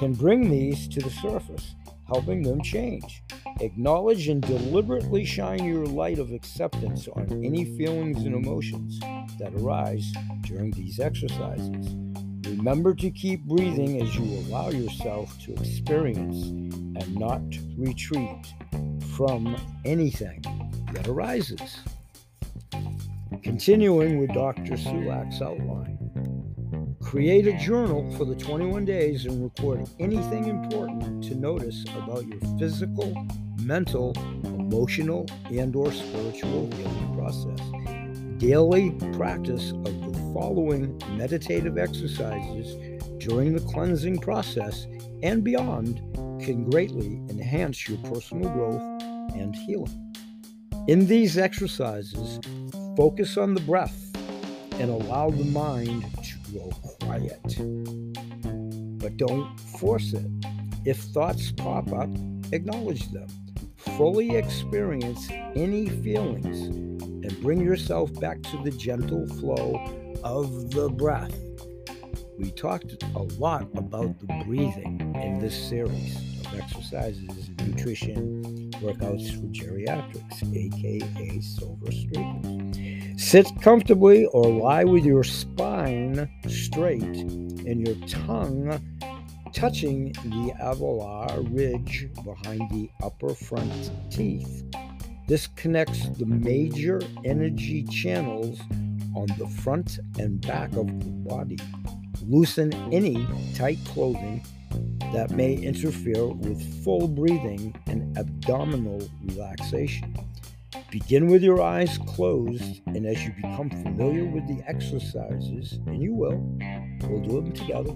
can 0.00 0.14
bring 0.14 0.50
these 0.50 0.88
to 0.88 1.00
the 1.00 1.10
surface, 1.10 1.76
helping 2.08 2.42
them 2.42 2.60
change. 2.60 3.22
Acknowledge 3.60 4.26
and 4.28 4.42
deliberately 4.42 5.24
shine 5.24 5.64
your 5.64 5.86
light 5.86 6.18
of 6.18 6.32
acceptance 6.32 7.06
on 7.06 7.44
any 7.44 7.64
feelings 7.76 8.24
and 8.24 8.34
emotions 8.34 8.98
that 9.38 9.54
arise 9.54 10.12
during 10.42 10.70
these 10.72 11.00
exercises. 11.00 11.94
Remember 12.46 12.94
to 12.94 13.10
keep 13.10 13.44
breathing 13.44 14.02
as 14.02 14.16
you 14.16 14.24
allow 14.40 14.70
yourself 14.70 15.38
to 15.44 15.52
experience 15.54 16.46
and 16.46 17.14
not 17.14 17.42
retreat 17.76 18.46
from 19.16 19.56
anything 19.84 20.42
that 20.92 21.06
arises. 21.06 21.78
Continuing 23.42 24.18
with 24.18 24.32
Dr. 24.34 24.72
Sulak's 24.72 25.40
outline, 25.40 25.98
create 27.00 27.46
a 27.46 27.56
journal 27.58 28.10
for 28.16 28.24
the 28.24 28.34
21 28.34 28.84
days 28.84 29.26
and 29.26 29.42
record 29.42 29.88
anything 29.98 30.46
important 30.46 31.22
to 31.24 31.34
notice 31.34 31.84
about 31.96 32.26
your 32.26 32.40
physical, 32.58 33.14
mental, 33.62 34.12
emotional, 34.44 35.26
and 35.50 35.74
or 35.76 35.92
spiritual 35.92 36.70
healing 36.72 37.14
process. 37.16 37.99
Daily 38.40 38.92
practice 39.18 39.72
of 39.72 39.84
the 39.84 40.30
following 40.32 40.98
meditative 41.10 41.76
exercises 41.76 42.74
during 43.18 43.54
the 43.54 43.60
cleansing 43.60 44.16
process 44.20 44.86
and 45.22 45.44
beyond 45.44 45.98
can 46.42 46.64
greatly 46.70 47.20
enhance 47.28 47.86
your 47.86 47.98
personal 47.98 48.48
growth 48.48 48.80
and 49.34 49.54
healing. 49.54 50.14
In 50.88 51.06
these 51.06 51.36
exercises, 51.36 52.40
focus 52.96 53.36
on 53.36 53.52
the 53.52 53.60
breath 53.60 54.10
and 54.80 54.90
allow 54.90 55.28
the 55.28 55.44
mind 55.44 56.06
to 56.24 56.50
grow 56.50 56.70
quiet. 57.02 57.58
But 59.00 59.18
don't 59.18 59.60
force 59.60 60.14
it. 60.14 60.30
If 60.86 60.96
thoughts 60.96 61.52
pop 61.52 61.92
up, 61.92 62.08
acknowledge 62.52 63.06
them 63.12 63.28
fully 63.76 64.34
experience 64.34 65.28
any 65.54 65.90
feelings 65.90 66.89
and 67.22 67.40
bring 67.40 67.60
yourself 67.60 68.12
back 68.20 68.42
to 68.42 68.62
the 68.62 68.70
gentle 68.70 69.26
flow 69.38 69.74
of 70.24 70.70
the 70.70 70.88
breath. 70.88 71.34
We 72.38 72.50
talked 72.52 73.02
a 73.02 73.22
lot 73.38 73.68
about 73.76 74.18
the 74.18 74.44
breathing 74.46 75.12
in 75.22 75.38
this 75.38 75.68
series 75.68 76.16
of 76.40 76.58
exercises 76.58 77.48
and 77.48 77.66
nutrition 77.68 78.70
workouts 78.80 79.30
for 79.34 79.46
geriatrics, 79.48 80.42
aka 80.42 81.40
Silver 81.40 81.86
Streakers. 81.86 83.20
Sit 83.20 83.46
comfortably 83.60 84.24
or 84.26 84.44
lie 84.46 84.84
with 84.84 85.04
your 85.04 85.22
spine 85.22 86.30
straight 86.48 87.02
and 87.02 87.86
your 87.86 87.96
tongue 88.08 88.80
touching 89.52 90.12
the 90.12 90.54
alveolar 90.62 91.46
ridge 91.54 92.08
behind 92.24 92.62
the 92.70 92.88
upper 93.02 93.34
front 93.34 93.90
teeth. 94.10 94.64
This 95.30 95.46
connects 95.46 96.08
the 96.18 96.26
major 96.26 97.00
energy 97.24 97.84
channels 97.84 98.58
on 99.14 99.28
the 99.38 99.46
front 99.62 100.00
and 100.18 100.44
back 100.44 100.72
of 100.72 100.88
the 100.88 101.10
body. 101.28 101.56
Loosen 102.26 102.72
any 102.92 103.28
tight 103.54 103.78
clothing 103.84 104.44
that 105.12 105.30
may 105.30 105.54
interfere 105.54 106.26
with 106.26 106.82
full 106.82 107.06
breathing 107.06 107.80
and 107.86 108.18
abdominal 108.18 109.08
relaxation. 109.22 110.16
Begin 110.90 111.28
with 111.28 111.44
your 111.44 111.62
eyes 111.62 111.96
closed, 112.08 112.80
and 112.86 113.06
as 113.06 113.24
you 113.24 113.30
become 113.36 113.70
familiar 113.70 114.24
with 114.24 114.48
the 114.48 114.68
exercises, 114.68 115.74
and 115.86 116.02
you 116.02 116.12
will, 116.12 116.38
we'll 117.08 117.20
do 117.20 117.40
them 117.40 117.52
together 117.52 117.94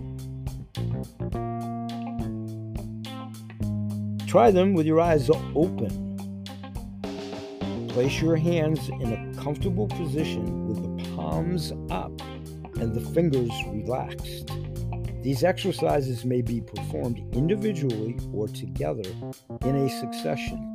Try 4.29 4.53
them 4.53 4.75
with 4.75 4.87
your 4.87 5.01
eyes 5.01 5.29
open. 5.55 6.04
Place 7.94 8.20
your 8.20 8.35
hands 8.35 8.88
in 8.88 9.12
a 9.12 9.40
comfortable 9.40 9.87
position 9.87 10.66
with 10.66 10.83
the 10.83 11.14
palms 11.14 11.70
up 11.92 12.11
and 12.80 12.92
the 12.92 13.00
fingers 13.00 13.52
relaxed. 13.68 14.50
These 15.22 15.44
exercises 15.44 16.24
may 16.24 16.42
be 16.42 16.61
performed 16.61 17.18
individually 17.33 18.18
or 18.33 18.48
together 18.48 19.09
in 19.62 19.76
a 19.76 19.88
succession. 19.88 20.74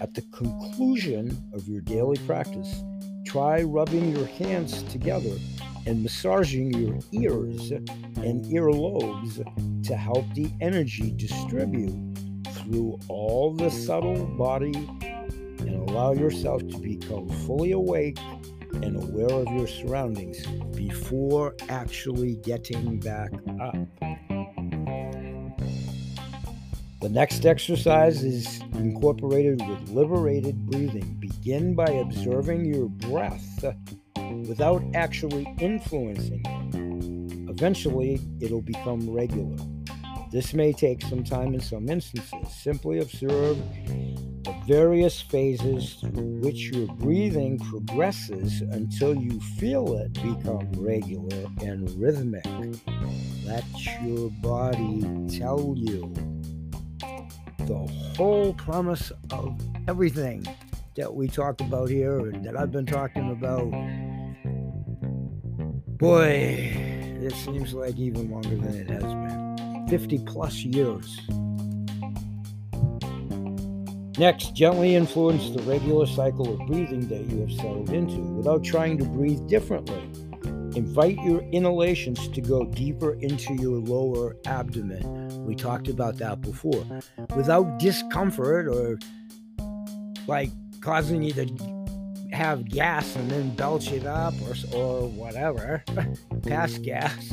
At 0.00 0.14
the 0.14 0.22
conclusion 0.32 1.36
of 1.52 1.68
your 1.68 1.82
daily 1.82 2.16
practice, 2.26 2.82
try 3.26 3.60
rubbing 3.60 4.16
your 4.16 4.26
hands 4.28 4.82
together 4.84 5.36
and 5.84 6.02
massaging 6.02 6.72
your 6.72 6.98
ears 7.12 7.72
and 7.72 8.42
earlobes 8.46 9.36
to 9.84 9.94
help 9.94 10.24
the 10.32 10.50
energy 10.62 11.12
distribute 11.14 12.16
through 12.54 12.98
all 13.08 13.52
the 13.52 13.70
subtle 13.70 14.24
body 14.24 14.72
and 15.60 15.88
allow 15.88 16.12
yourself 16.12 16.66
to 16.68 16.78
become 16.78 17.28
fully 17.46 17.72
awake 17.72 18.18
and 18.74 18.96
aware 18.96 19.30
of 19.30 19.46
your 19.54 19.66
surroundings 19.66 20.46
before 20.76 21.54
actually 21.68 22.36
getting 22.36 23.00
back 23.00 23.30
up. 23.60 23.76
The 27.00 27.08
next 27.08 27.46
exercise 27.46 28.22
is 28.24 28.60
incorporated 28.74 29.60
with 29.68 29.88
liberated 29.88 30.66
breathing. 30.66 31.16
Begin 31.20 31.74
by 31.74 31.86
observing 31.86 32.64
your 32.64 32.88
breath 32.88 33.64
without 34.48 34.82
actually 34.94 35.46
influencing 35.60 36.42
it. 36.44 37.50
Eventually, 37.50 38.20
it'll 38.40 38.62
become 38.62 39.08
regular. 39.08 39.56
This 40.30 40.52
may 40.52 40.72
take 40.72 41.00
some 41.02 41.24
time 41.24 41.54
in 41.54 41.60
some 41.60 41.88
instances. 41.88 42.52
Simply 42.52 42.98
observe 42.98 43.56
various 44.68 45.18
phases 45.18 45.94
through 45.94 46.40
which 46.42 46.70
your 46.70 46.86
breathing 46.96 47.58
progresses 47.58 48.60
until 48.60 49.14
you 49.14 49.40
feel 49.40 49.96
it 49.96 50.12
become 50.12 50.70
regular 50.76 51.46
and 51.62 51.88
rhythmic. 51.98 52.44
Let 53.46 53.64
your 54.02 54.30
body 54.42 55.00
tell 55.38 55.72
you. 55.74 56.12
the 57.60 57.90
whole 58.16 58.52
premise 58.54 59.10
of 59.30 59.58
everything 59.88 60.46
that 60.96 61.14
we 61.14 61.28
talk 61.28 61.62
about 61.62 61.88
here 61.88 62.18
and 62.18 62.44
that 62.44 62.54
I've 62.54 62.70
been 62.70 62.84
talking 62.84 63.30
about. 63.30 63.70
Boy, 65.96 66.76
it 67.22 67.32
seems 67.36 67.72
like 67.72 67.96
even 67.96 68.30
longer 68.30 68.56
than 68.56 68.74
it 68.74 68.90
has 68.90 69.02
been 69.02 69.86
50 69.88 70.18
plus 70.26 70.56
years. 70.56 71.18
Next, 74.18 74.52
gently 74.52 74.96
influence 74.96 75.50
the 75.50 75.62
regular 75.62 76.04
cycle 76.04 76.52
of 76.52 76.66
breathing 76.66 77.06
that 77.06 77.30
you 77.30 77.38
have 77.38 77.52
settled 77.52 77.90
into 77.90 78.16
without 78.16 78.64
trying 78.64 78.98
to 78.98 79.04
breathe 79.04 79.46
differently. 79.46 80.10
Invite 80.76 81.22
your 81.22 81.42
inhalations 81.52 82.26
to 82.26 82.40
go 82.40 82.64
deeper 82.64 83.14
into 83.14 83.54
your 83.54 83.78
lower 83.78 84.36
abdomen. 84.44 85.44
We 85.46 85.54
talked 85.54 85.86
about 85.86 86.16
that 86.18 86.40
before. 86.40 86.84
Without 87.36 87.78
discomfort 87.78 88.66
or 88.66 88.98
like 90.26 90.50
causing 90.80 91.22
you 91.22 91.32
to 91.34 92.28
have 92.32 92.68
gas 92.68 93.14
and 93.14 93.30
then 93.30 93.54
belch 93.54 93.92
it 93.92 94.04
up 94.04 94.34
or, 94.42 94.76
or 94.76 95.08
whatever, 95.10 95.84
pass 96.42 96.76
gas. 96.78 97.28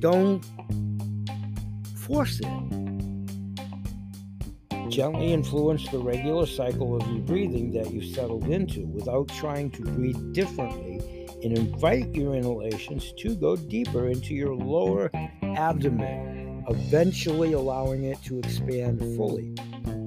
Don't 0.00 0.42
force 1.94 2.40
it 2.40 2.85
Gently 4.88 5.32
influence 5.32 5.88
the 5.88 5.98
regular 5.98 6.46
cycle 6.46 6.96
of 6.96 7.06
your 7.10 7.20
breathing 7.20 7.72
that 7.72 7.90
you've 7.90 8.14
settled 8.14 8.48
into 8.48 8.86
without 8.86 9.28
trying 9.28 9.70
to 9.70 9.82
breathe 9.82 10.32
differently 10.32 11.00
and 11.42 11.58
invite 11.58 12.14
your 12.14 12.34
inhalations 12.34 13.12
to 13.18 13.34
go 13.34 13.56
deeper 13.56 14.08
into 14.08 14.34
your 14.34 14.54
lower 14.54 15.10
abdomen, 15.42 16.64
eventually 16.68 17.52
allowing 17.52 18.04
it 18.04 18.22
to 18.22 18.38
expand 18.38 19.00
fully. 19.16 19.54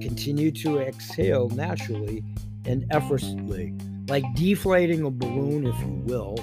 Continue 0.00 0.50
to 0.50 0.78
exhale 0.78 1.48
naturally 1.50 2.24
and 2.64 2.86
effortlessly, 2.90 3.74
like 4.08 4.24
deflating 4.34 5.04
a 5.04 5.10
balloon, 5.10 5.66
if 5.66 5.78
you 5.80 6.02
will, 6.04 6.36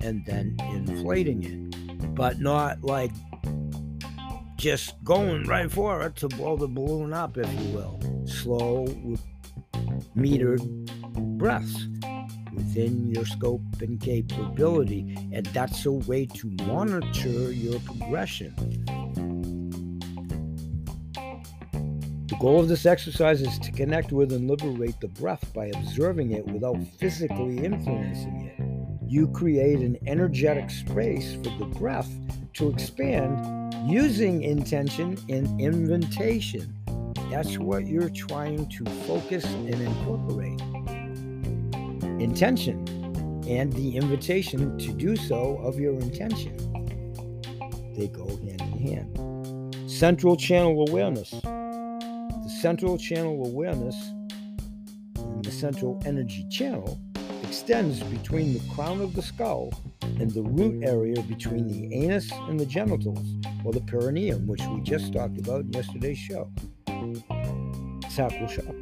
and 0.00 0.24
then 0.26 0.56
inflating 0.72 1.42
it, 1.42 2.14
but 2.14 2.38
not 2.38 2.82
like 2.84 3.12
just 4.58 5.02
going 5.04 5.44
right 5.44 5.70
for 5.70 6.02
it 6.02 6.16
to 6.16 6.28
blow 6.28 6.56
the 6.56 6.66
balloon 6.66 7.12
up, 7.12 7.38
if 7.38 7.50
you 7.60 7.70
will. 7.70 8.00
Slow, 8.26 8.86
metered 10.16 10.60
breaths 11.38 11.86
within 12.52 13.08
your 13.08 13.24
scope 13.24 13.62
and 13.80 14.00
capability. 14.00 15.16
And 15.32 15.46
that's 15.46 15.86
a 15.86 15.92
way 15.92 16.26
to 16.26 16.50
monitor 16.66 17.52
your 17.52 17.78
progression. 17.80 18.52
The 22.26 22.36
goal 22.40 22.60
of 22.60 22.68
this 22.68 22.84
exercise 22.84 23.40
is 23.40 23.58
to 23.60 23.70
connect 23.70 24.10
with 24.10 24.32
and 24.32 24.50
liberate 24.50 25.00
the 25.00 25.08
breath 25.08 25.52
by 25.54 25.66
observing 25.66 26.32
it 26.32 26.44
without 26.46 26.82
physically 26.98 27.64
influencing 27.64 28.52
it. 28.56 29.08
You 29.08 29.28
create 29.28 29.78
an 29.78 29.96
energetic 30.06 30.68
space 30.68 31.34
for 31.34 31.50
the 31.58 31.64
breath 31.78 32.10
to 32.54 32.70
expand 32.70 33.57
using 33.88 34.42
intention 34.42 35.16
in 35.28 35.58
invitation. 35.58 36.74
That's 37.30 37.58
what 37.58 37.86
you're 37.86 38.10
trying 38.10 38.68
to 38.68 38.84
focus 39.06 39.44
and 39.46 39.74
incorporate. 39.74 40.60
Intention 42.20 42.86
and 43.48 43.72
the 43.72 43.96
invitation 43.96 44.76
to 44.78 44.92
do 44.92 45.16
so 45.16 45.56
of 45.62 45.80
your 45.80 45.94
intention. 45.94 46.54
They 47.96 48.08
go 48.08 48.26
hand 48.26 48.60
in 48.60 48.78
hand. 48.78 49.90
Central 49.90 50.36
channel 50.36 50.84
awareness. 50.88 51.30
The 51.30 52.58
central 52.60 52.98
channel 52.98 53.46
awareness 53.46 53.96
and 55.16 55.44
the 55.44 55.50
central 55.50 56.00
energy 56.04 56.46
channel 56.50 57.00
extends 57.42 58.02
between 58.02 58.52
the 58.52 58.60
crown 58.74 59.00
of 59.00 59.14
the 59.14 59.22
skull 59.22 59.72
and 60.02 60.30
the 60.30 60.42
root 60.42 60.84
area 60.84 61.20
between 61.22 61.66
the 61.66 61.94
anus 61.94 62.30
and 62.48 62.60
the 62.60 62.66
genitals, 62.66 63.26
or 63.64 63.72
the 63.72 63.80
perineum, 63.80 64.46
which 64.46 64.62
we 64.66 64.80
just 64.80 65.12
talked 65.12 65.38
about 65.38 65.60
in 65.60 65.72
yesterday's 65.72 66.18
show. 66.18 66.50
Sacral 68.10 68.48
chakra. 68.48 68.74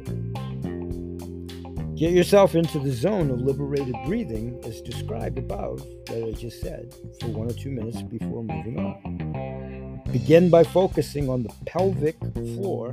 Get 1.95 2.11
yourself 2.11 2.53
into 2.53 2.77
the 2.77 2.91
zone 2.91 3.31
of 3.31 3.41
liberated 3.41 3.95
breathing 4.05 4.59
as 4.63 4.81
described 4.81 5.39
above, 5.39 5.79
that 6.05 6.23
I 6.23 6.31
just 6.31 6.61
said, 6.61 6.93
for 7.19 7.29
one 7.29 7.49
or 7.49 7.53
two 7.53 7.71
minutes 7.71 8.03
before 8.03 8.43
moving 8.43 8.77
on. 8.77 10.03
Begin 10.11 10.49
by 10.49 10.63
focusing 10.63 11.27
on 11.27 11.41
the 11.41 11.53
pelvic 11.65 12.17
floor. 12.55 12.91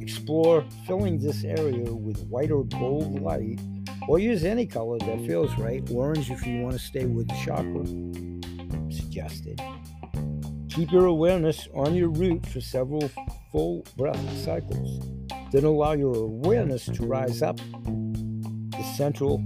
Explore 0.00 0.64
filling 0.86 1.18
this 1.18 1.44
area 1.44 1.92
with 1.92 2.26
white 2.26 2.50
or 2.50 2.64
gold 2.64 3.22
light 3.22 3.60
or 4.08 4.18
use 4.18 4.44
any 4.44 4.66
color 4.66 4.98
that 4.98 5.24
feels 5.26 5.56
right. 5.56 5.88
Orange 5.90 6.30
if 6.30 6.46
you 6.46 6.60
want 6.60 6.74
to 6.74 6.78
stay 6.78 7.06
with 7.06 7.28
the 7.28 7.34
chakra. 7.44 7.84
Suggested. 8.92 9.60
Keep 10.74 10.90
your 10.90 11.06
awareness 11.06 11.68
on 11.72 11.94
your 11.94 12.08
root 12.08 12.44
for 12.46 12.60
several 12.60 13.08
full 13.52 13.86
breath 13.96 14.36
cycles. 14.36 15.06
Then 15.52 15.62
allow 15.62 15.92
your 15.92 16.16
awareness 16.16 16.86
to 16.86 17.06
rise 17.06 17.42
up 17.42 17.58
the 17.86 18.82
central 18.96 19.40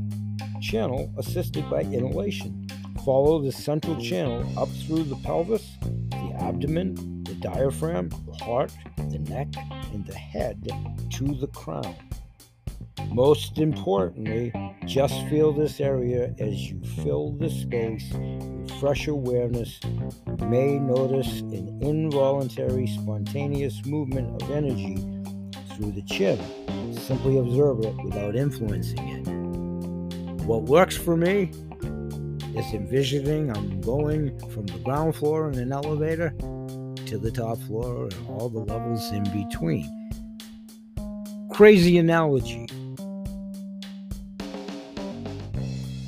channel 0.62 1.12
assisted 1.18 1.68
by 1.68 1.82
inhalation. 1.82 2.66
Follow 3.04 3.42
the 3.42 3.52
central 3.52 4.00
channel 4.00 4.42
up 4.58 4.70
through 4.86 5.02
the 5.02 5.16
pelvis, 5.16 5.76
the 5.82 6.34
abdomen, 6.40 7.24
the 7.24 7.34
diaphragm, 7.34 8.08
the 8.08 8.42
heart, 8.42 8.72
the 8.96 9.18
neck, 9.18 9.48
and 9.92 10.06
the 10.06 10.14
head 10.14 10.66
to 11.10 11.24
the 11.34 11.48
crown. 11.48 11.94
Most 13.08 13.58
importantly, 13.58 14.50
just 14.86 15.28
feel 15.28 15.52
this 15.52 15.78
area 15.78 16.34
as 16.38 16.70
you 16.70 16.80
fill 17.04 17.32
the 17.32 17.50
space 17.50 18.10
fresh 18.80 19.08
awareness. 19.08 19.80
May 20.40 20.78
notice 20.78 21.40
an 21.40 21.78
involuntary, 21.82 22.86
spontaneous 22.86 23.84
movement 23.84 24.40
of 24.40 24.50
energy 24.50 24.96
through 25.74 25.92
the 25.92 26.02
chin. 26.02 26.38
Simply 26.94 27.38
observe 27.38 27.80
it 27.80 27.94
without 28.04 28.36
influencing 28.36 29.08
it. 29.08 30.44
What 30.44 30.62
works 30.62 30.96
for 30.96 31.16
me 31.16 31.50
is 32.56 32.72
envisioning 32.72 33.54
I'm 33.56 33.80
going 33.80 34.38
from 34.50 34.66
the 34.66 34.78
ground 34.78 35.16
floor 35.16 35.50
in 35.50 35.58
an 35.58 35.72
elevator 35.72 36.30
to 36.38 37.18
the 37.18 37.30
top 37.30 37.58
floor 37.62 38.04
and 38.04 38.28
all 38.28 38.48
the 38.48 38.60
levels 38.60 39.10
in 39.10 39.24
between. 39.24 39.88
Crazy 41.52 41.98
analogy 41.98 42.66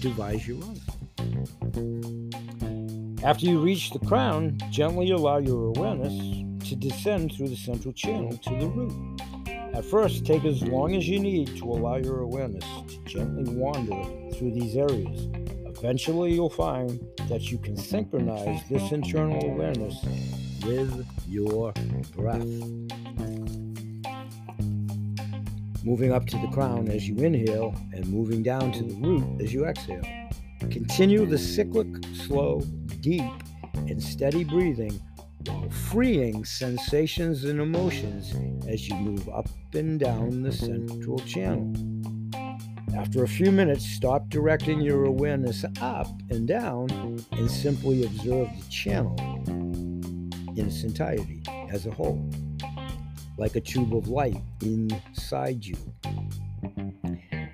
devise 0.00 0.48
your 0.48 0.56
own. 0.64 0.79
After 3.22 3.44
you 3.44 3.60
reach 3.60 3.90
the 3.90 3.98
crown, 3.98 4.56
gently 4.70 5.10
allow 5.10 5.38
your 5.38 5.74
awareness 5.76 6.14
to 6.70 6.74
descend 6.74 7.34
through 7.34 7.48
the 7.48 7.56
central 7.56 7.92
channel 7.92 8.34
to 8.34 8.50
the 8.58 8.66
root. 8.66 9.20
At 9.74 9.84
first, 9.84 10.24
take 10.24 10.46
as 10.46 10.62
long 10.62 10.96
as 10.96 11.06
you 11.06 11.18
need 11.18 11.54
to 11.58 11.64
allow 11.64 11.96
your 11.96 12.20
awareness 12.20 12.64
to 12.88 13.04
gently 13.04 13.54
wander 13.54 14.02
through 14.36 14.52
these 14.52 14.74
areas. 14.74 15.28
Eventually, 15.66 16.32
you'll 16.32 16.48
find 16.48 16.98
that 17.28 17.50
you 17.50 17.58
can 17.58 17.76
synchronize 17.76 18.62
this 18.70 18.90
internal 18.90 19.44
awareness 19.50 20.02
with 20.64 21.06
your 21.28 21.74
breath. 22.16 22.46
Moving 25.84 26.12
up 26.12 26.26
to 26.26 26.38
the 26.38 26.48
crown 26.52 26.88
as 26.88 27.06
you 27.06 27.16
inhale 27.18 27.74
and 27.92 28.08
moving 28.08 28.42
down 28.42 28.72
to 28.72 28.82
the 28.82 28.94
root 28.94 29.42
as 29.42 29.52
you 29.52 29.66
exhale. 29.66 30.02
Continue 30.70 31.26
the 31.26 31.38
cyclic, 31.38 31.88
slow, 32.14 32.62
deep, 33.00 33.32
and 33.74 34.02
steady 34.02 34.44
breathing 34.44 35.00
while 35.46 35.70
freeing 35.70 36.44
sensations 36.44 37.44
and 37.44 37.60
emotions 37.60 38.34
as 38.68 38.88
you 38.88 38.94
move 38.96 39.28
up 39.28 39.48
and 39.74 39.98
down 40.00 40.42
the 40.42 40.52
central 40.52 41.18
channel. 41.20 41.72
After 42.96 43.24
a 43.24 43.28
few 43.28 43.50
minutes, 43.50 43.86
stop 43.86 44.28
directing 44.28 44.80
your 44.80 45.04
awareness 45.04 45.64
up 45.80 46.08
and 46.30 46.46
down 46.46 46.88
and 47.32 47.50
simply 47.50 48.04
observe 48.04 48.48
the 48.48 48.66
channel 48.68 49.16
in 50.56 50.66
its 50.66 50.82
entirety 50.82 51.42
as 51.70 51.86
a 51.86 51.90
whole 51.90 52.28
like 53.40 53.56
a 53.56 53.60
tube 53.60 53.96
of 53.96 54.06
light 54.08 54.36
inside 54.60 55.64
you. 55.64 55.76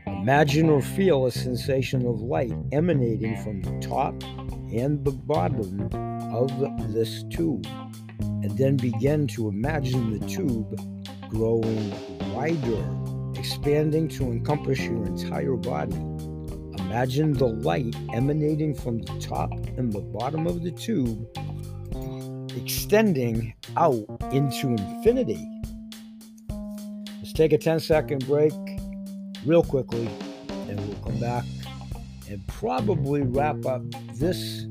Imagine 0.08 0.68
or 0.68 0.82
feel 0.82 1.26
a 1.26 1.30
sensation 1.30 2.04
of 2.04 2.20
light 2.20 2.52
emanating 2.72 3.36
from 3.44 3.62
the 3.62 3.86
top 3.86 4.12
and 4.72 5.04
the 5.04 5.12
bottom 5.12 5.88
of 6.32 6.92
this 6.92 7.24
tube, 7.24 7.66
and 8.20 8.50
then 8.58 8.76
begin 8.76 9.26
to 9.28 9.48
imagine 9.48 10.18
the 10.18 10.26
tube 10.26 10.80
growing 11.28 11.90
wider, 12.32 12.84
expanding 13.38 14.08
to 14.08 14.24
encompass 14.24 14.80
your 14.80 15.04
entire 15.06 15.56
body. 15.56 15.96
Imagine 16.78 17.32
the 17.32 17.46
light 17.46 17.94
emanating 18.12 18.74
from 18.74 19.00
the 19.00 19.18
top 19.18 19.50
and 19.76 19.92
the 19.92 20.00
bottom 20.00 20.46
of 20.46 20.62
the 20.62 20.70
tube, 20.70 21.26
extending 22.56 23.54
out 23.76 24.04
into 24.32 24.68
infinity 24.68 25.48
Let's 27.26 27.34
take 27.34 27.52
a 27.52 27.58
10 27.58 27.80
second 27.80 28.24
break 28.24 28.52
real 29.44 29.64
quickly 29.64 30.08
and 30.48 30.78
we'll 30.78 30.96
come 30.98 31.18
back 31.18 31.44
and 32.28 32.46
probably 32.46 33.22
wrap 33.22 33.64
up 33.66 33.82
this 34.14 34.66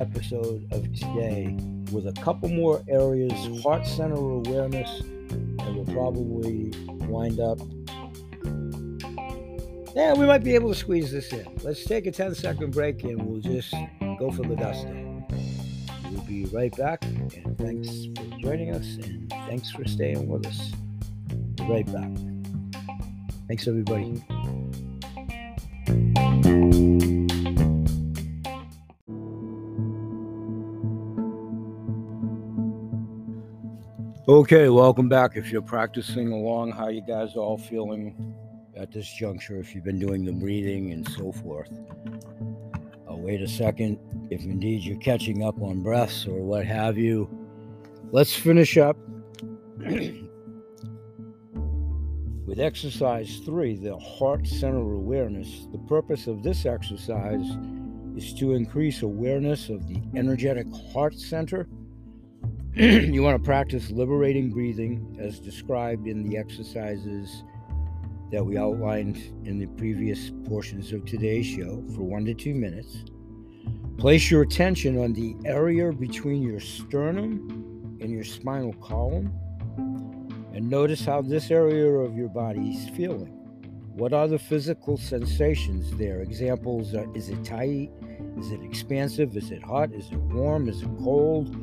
episode 0.00 0.66
of 0.72 0.82
today 0.94 1.56
with 1.92 2.06
a 2.06 2.12
couple 2.22 2.48
more 2.48 2.82
areas 2.88 3.62
heart 3.62 3.86
center 3.86 4.14
awareness 4.14 5.00
and 5.00 5.76
we'll 5.76 5.84
probably 5.86 6.72
wind 7.06 7.40
up. 7.40 7.58
Yeah 9.94 10.14
we 10.14 10.26
might 10.26 10.42
be 10.42 10.54
able 10.54 10.70
to 10.70 10.74
squeeze 10.74 11.12
this 11.12 11.32
in. 11.32 11.46
Let's 11.62 11.84
take 11.84 12.06
a 12.06 12.10
10 12.10 12.34
second 12.34 12.72
break 12.72 13.04
and 13.04 13.22
we'll 13.22 13.40
just 13.40 13.74
go 14.18 14.30
for 14.30 14.42
the 14.42 14.56
gusto 14.56 15.12
we'll 16.12 16.22
be 16.22 16.44
right 16.46 16.76
back 16.76 17.04
and 17.04 17.56
thanks 17.58 17.88
for 18.16 18.38
joining 18.40 18.74
us 18.74 18.96
and 18.96 19.30
thanks 19.48 19.70
for 19.70 19.84
staying 19.86 20.28
with 20.28 20.46
us. 20.46 20.72
Be 21.56 21.64
right 21.64 21.86
back. 21.86 22.10
Thanks 23.48 23.66
everybody 23.66 24.22
Okay, 34.28 34.68
welcome 34.68 35.08
back. 35.08 35.36
If 35.36 35.52
you're 35.52 35.60
practicing 35.60 36.32
along, 36.32 36.72
how 36.72 36.88
you 36.88 37.02
guys 37.02 37.36
all 37.36 37.58
feeling 37.58 38.34
at 38.76 38.90
this 38.90 39.12
juncture? 39.12 39.58
If 39.58 39.74
you've 39.74 39.84
been 39.84 39.98
doing 39.98 40.24
the 40.24 40.32
breathing 40.32 40.92
and 40.92 41.06
so 41.06 41.32
forth. 41.32 41.70
I'll 43.08 43.20
wait 43.20 43.42
a 43.42 43.48
second. 43.48 43.98
If 44.30 44.44
indeed 44.44 44.84
you're 44.84 44.98
catching 45.00 45.44
up 45.44 45.60
on 45.60 45.82
breaths 45.82 46.26
or 46.26 46.40
what 46.40 46.64
have 46.64 46.96
you, 46.96 47.28
let's 48.10 48.34
finish 48.34 48.78
up 48.78 48.96
with 52.52 52.60
exercise 52.60 53.38
three, 53.46 53.76
the 53.76 53.96
heart 53.98 54.46
center 54.46 54.92
awareness. 54.92 55.66
The 55.72 55.78
purpose 55.78 56.26
of 56.26 56.42
this 56.42 56.66
exercise 56.66 57.46
is 58.14 58.34
to 58.34 58.52
increase 58.52 59.00
awareness 59.00 59.70
of 59.70 59.88
the 59.88 60.02
energetic 60.14 60.66
heart 60.92 61.14
center 61.14 61.66
you 62.74 63.22
want 63.22 63.38
to 63.38 63.42
practice 63.42 63.90
liberating 63.90 64.50
breathing 64.50 65.16
as 65.18 65.40
described 65.40 66.06
in 66.06 66.28
the 66.28 66.36
exercises 66.36 67.42
that 68.30 68.44
we 68.44 68.58
outlined 68.58 69.16
in 69.46 69.58
the 69.58 69.66
previous 69.78 70.30
portions 70.46 70.92
of 70.92 71.06
today's 71.06 71.46
show 71.46 71.82
for 71.94 72.02
one 72.02 72.26
to 72.26 72.34
two 72.34 72.54
minutes. 72.54 73.04
Place 73.96 74.30
your 74.30 74.42
attention 74.42 74.98
on 74.98 75.14
the 75.14 75.34
area 75.46 75.90
between 75.90 76.42
your 76.42 76.60
sternum 76.60 77.98
and 78.02 78.10
your 78.10 78.24
spinal 78.24 78.74
column 78.74 79.32
and 80.54 80.68
notice 80.68 81.04
how 81.04 81.22
this 81.22 81.50
area 81.50 81.88
of 81.88 82.16
your 82.16 82.28
body 82.28 82.70
is 82.70 82.88
feeling. 82.90 83.38
What 83.94 84.12
are 84.12 84.28
the 84.28 84.38
physical 84.38 84.96
sensations 84.96 85.96
there? 85.96 86.20
Examples 86.20 86.94
are, 86.94 87.06
is 87.14 87.28
it 87.28 87.44
tight? 87.44 87.90
Is 88.38 88.50
it 88.50 88.62
expansive? 88.62 89.36
Is 89.36 89.50
it 89.50 89.62
hot? 89.62 89.92
Is 89.92 90.10
it 90.10 90.18
warm? 90.18 90.68
Is 90.68 90.82
it 90.82 90.90
cold? 91.02 91.54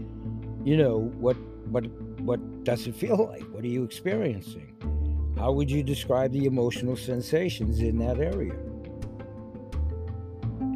you 0.63 0.75
know 0.75 1.11
what 1.19 1.37
what 1.71 1.85
what 2.21 2.63
does 2.63 2.85
it 2.87 2.95
feel 2.95 3.27
like 3.31 3.43
what 3.53 3.63
are 3.63 3.67
you 3.67 3.83
experiencing 3.83 4.75
how 5.37 5.51
would 5.51 5.71
you 5.71 5.81
describe 5.81 6.31
the 6.31 6.45
emotional 6.45 6.97
sensations 6.97 7.79
in 7.79 7.97
that 7.97 8.19
area 8.19 8.55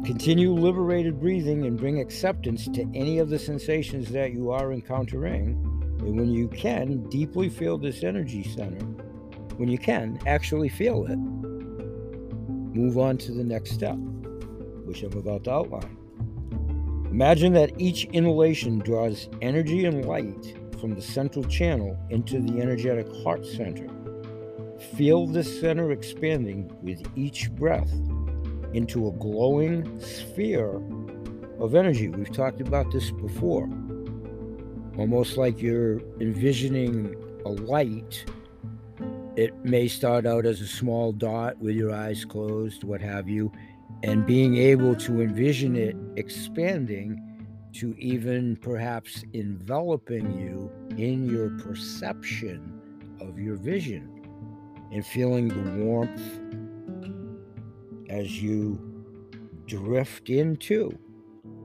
continue 0.04 0.52
liberated 0.52 1.20
breathing 1.20 1.66
and 1.66 1.78
bring 1.78 2.00
acceptance 2.00 2.66
to 2.68 2.82
any 2.94 3.18
of 3.18 3.28
the 3.28 3.38
sensations 3.38 4.10
that 4.10 4.32
you 4.32 4.50
are 4.50 4.72
encountering 4.72 5.73
and 6.00 6.16
when 6.16 6.30
you 6.30 6.48
can 6.48 7.08
deeply 7.08 7.48
mm-hmm. 7.48 7.58
feel 7.58 7.78
this 7.78 8.02
energy 8.02 8.42
center 8.42 8.84
when 9.56 9.68
you 9.68 9.78
can 9.78 10.18
actually 10.26 10.68
feel 10.68 11.06
it 11.06 11.16
move 12.76 12.98
on 12.98 13.16
to 13.16 13.32
the 13.32 13.44
next 13.44 13.72
step 13.72 13.96
which 14.84 15.02
i'm 15.02 15.12
about 15.16 15.44
to 15.44 15.52
outline 15.52 15.96
Imagine 17.14 17.52
that 17.52 17.80
each 17.80 18.06
inhalation 18.06 18.80
draws 18.80 19.28
energy 19.40 19.84
and 19.84 20.04
light 20.04 20.58
from 20.80 20.96
the 20.96 21.00
central 21.00 21.44
channel 21.44 21.96
into 22.10 22.40
the 22.40 22.60
energetic 22.60 23.06
heart 23.22 23.46
center. 23.46 23.86
Feel 24.96 25.28
this 25.28 25.60
center 25.60 25.92
expanding 25.92 26.76
with 26.82 27.06
each 27.14 27.52
breath 27.52 27.92
into 28.72 29.06
a 29.06 29.12
glowing 29.12 30.00
sphere 30.00 30.82
of 31.60 31.76
energy. 31.76 32.08
We've 32.08 32.32
talked 32.32 32.60
about 32.60 32.90
this 32.90 33.12
before. 33.12 33.68
Almost 34.96 35.36
like 35.36 35.60
you're 35.60 36.00
envisioning 36.20 37.16
a 37.44 37.48
light. 37.48 38.24
It 39.36 39.52
may 39.64 39.88
start 39.88 40.24
out 40.24 40.46
as 40.46 40.60
a 40.60 40.66
small 40.66 41.10
dot 41.10 41.58
with 41.58 41.74
your 41.74 41.92
eyes 41.92 42.24
closed, 42.24 42.84
what 42.84 43.00
have 43.00 43.28
you, 43.28 43.50
and 44.04 44.24
being 44.24 44.56
able 44.56 44.94
to 44.94 45.20
envision 45.20 45.74
it 45.74 45.96
expanding 46.16 47.20
to 47.72 47.96
even 47.98 48.56
perhaps 48.56 49.24
enveloping 49.32 50.38
you 50.38 50.70
in 50.96 51.28
your 51.28 51.50
perception 51.58 52.80
of 53.20 53.38
your 53.38 53.56
vision 53.56 54.08
and 54.92 55.04
feeling 55.04 55.48
the 55.48 55.84
warmth 55.84 56.22
as 58.08 58.40
you 58.40 58.78
drift 59.66 60.30
into. 60.30 60.96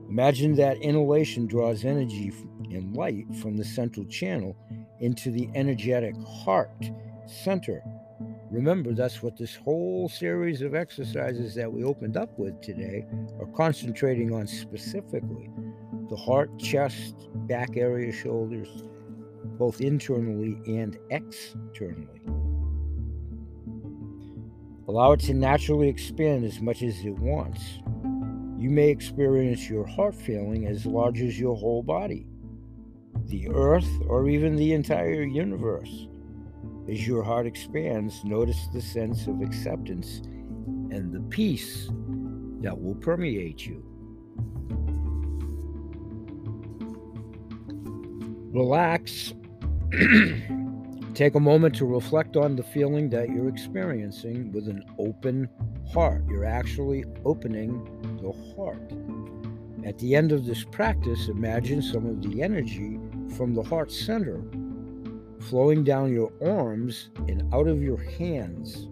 Imagine 0.08 0.56
that 0.56 0.78
inhalation 0.78 1.46
draws 1.46 1.84
energy 1.84 2.32
and 2.72 2.96
light 2.96 3.26
from 3.36 3.56
the 3.56 3.64
central 3.64 4.06
channel 4.06 4.56
into 5.00 5.30
the 5.30 5.48
energetic 5.54 6.14
heart 6.24 6.90
center 7.26 7.82
Remember, 8.50 8.92
that's 8.92 9.22
what 9.22 9.36
this 9.36 9.54
whole 9.54 10.08
series 10.08 10.60
of 10.60 10.74
exercises 10.74 11.54
that 11.54 11.72
we 11.72 11.84
opened 11.84 12.16
up 12.16 12.36
with 12.36 12.60
today 12.60 13.06
are 13.38 13.46
concentrating 13.46 14.34
on 14.34 14.48
specifically 14.48 15.48
the 16.08 16.16
heart, 16.16 16.50
chest, 16.58 17.14
back 17.46 17.76
area, 17.76 18.10
shoulders, 18.10 18.82
both 19.56 19.80
internally 19.80 20.60
and 20.66 20.98
externally. 21.10 22.20
Allow 24.88 25.12
it 25.12 25.20
to 25.20 25.34
naturally 25.34 25.88
expand 25.88 26.44
as 26.44 26.60
much 26.60 26.82
as 26.82 26.98
it 27.04 27.16
wants. 27.20 27.60
You 28.58 28.68
may 28.68 28.88
experience 28.88 29.70
your 29.70 29.86
heart 29.86 30.16
feeling 30.16 30.66
as 30.66 30.84
large 30.84 31.20
as 31.20 31.38
your 31.38 31.54
whole 31.54 31.84
body, 31.84 32.26
the 33.30 33.48
earth, 33.48 33.88
or 34.06 34.28
even 34.28 34.56
the 34.56 34.72
entire 34.72 35.22
universe. 35.22 36.08
As 36.90 37.06
your 37.06 37.22
heart 37.22 37.46
expands, 37.46 38.24
notice 38.24 38.66
the 38.72 38.82
sense 38.82 39.26
of 39.26 39.40
acceptance 39.40 40.22
and 40.90 41.12
the 41.12 41.20
peace 41.30 41.88
that 42.60 42.78
will 42.78 42.96
permeate 42.96 43.64
you. 43.64 43.84
Relax. 48.52 49.32
Take 51.14 51.34
a 51.36 51.40
moment 51.40 51.74
to 51.76 51.86
reflect 51.86 52.36
on 52.36 52.56
the 52.56 52.62
feeling 52.62 53.10
that 53.10 53.28
you're 53.28 53.48
experiencing 53.48 54.50
with 54.52 54.68
an 54.68 54.84
open 54.98 55.48
heart. 55.92 56.24
You're 56.28 56.44
actually 56.44 57.04
opening 57.24 57.84
the 58.20 58.32
heart. 58.56 58.92
At 59.86 59.98
the 59.98 60.14
end 60.14 60.32
of 60.32 60.46
this 60.46 60.64
practice, 60.64 61.28
imagine 61.28 61.82
some 61.82 62.06
of 62.06 62.22
the 62.22 62.42
energy 62.42 62.98
from 63.36 63.54
the 63.54 63.62
heart 63.62 63.90
center 63.90 64.42
flowing 65.40 65.82
down 65.82 66.12
your 66.12 66.32
arms 66.44 67.10
and 67.28 67.52
out 67.54 67.66
of 67.66 67.82
your 67.82 67.96
hands. 67.96 68.88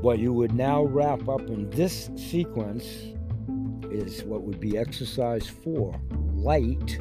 What 0.00 0.18
you 0.18 0.32
would 0.32 0.54
now 0.54 0.82
wrap 0.84 1.28
up 1.28 1.42
in 1.42 1.70
this 1.70 2.10
sequence 2.16 2.86
is 3.90 4.24
what 4.24 4.42
would 4.42 4.58
be 4.58 4.76
exercise 4.76 5.46
four 5.46 6.00
light 6.34 6.98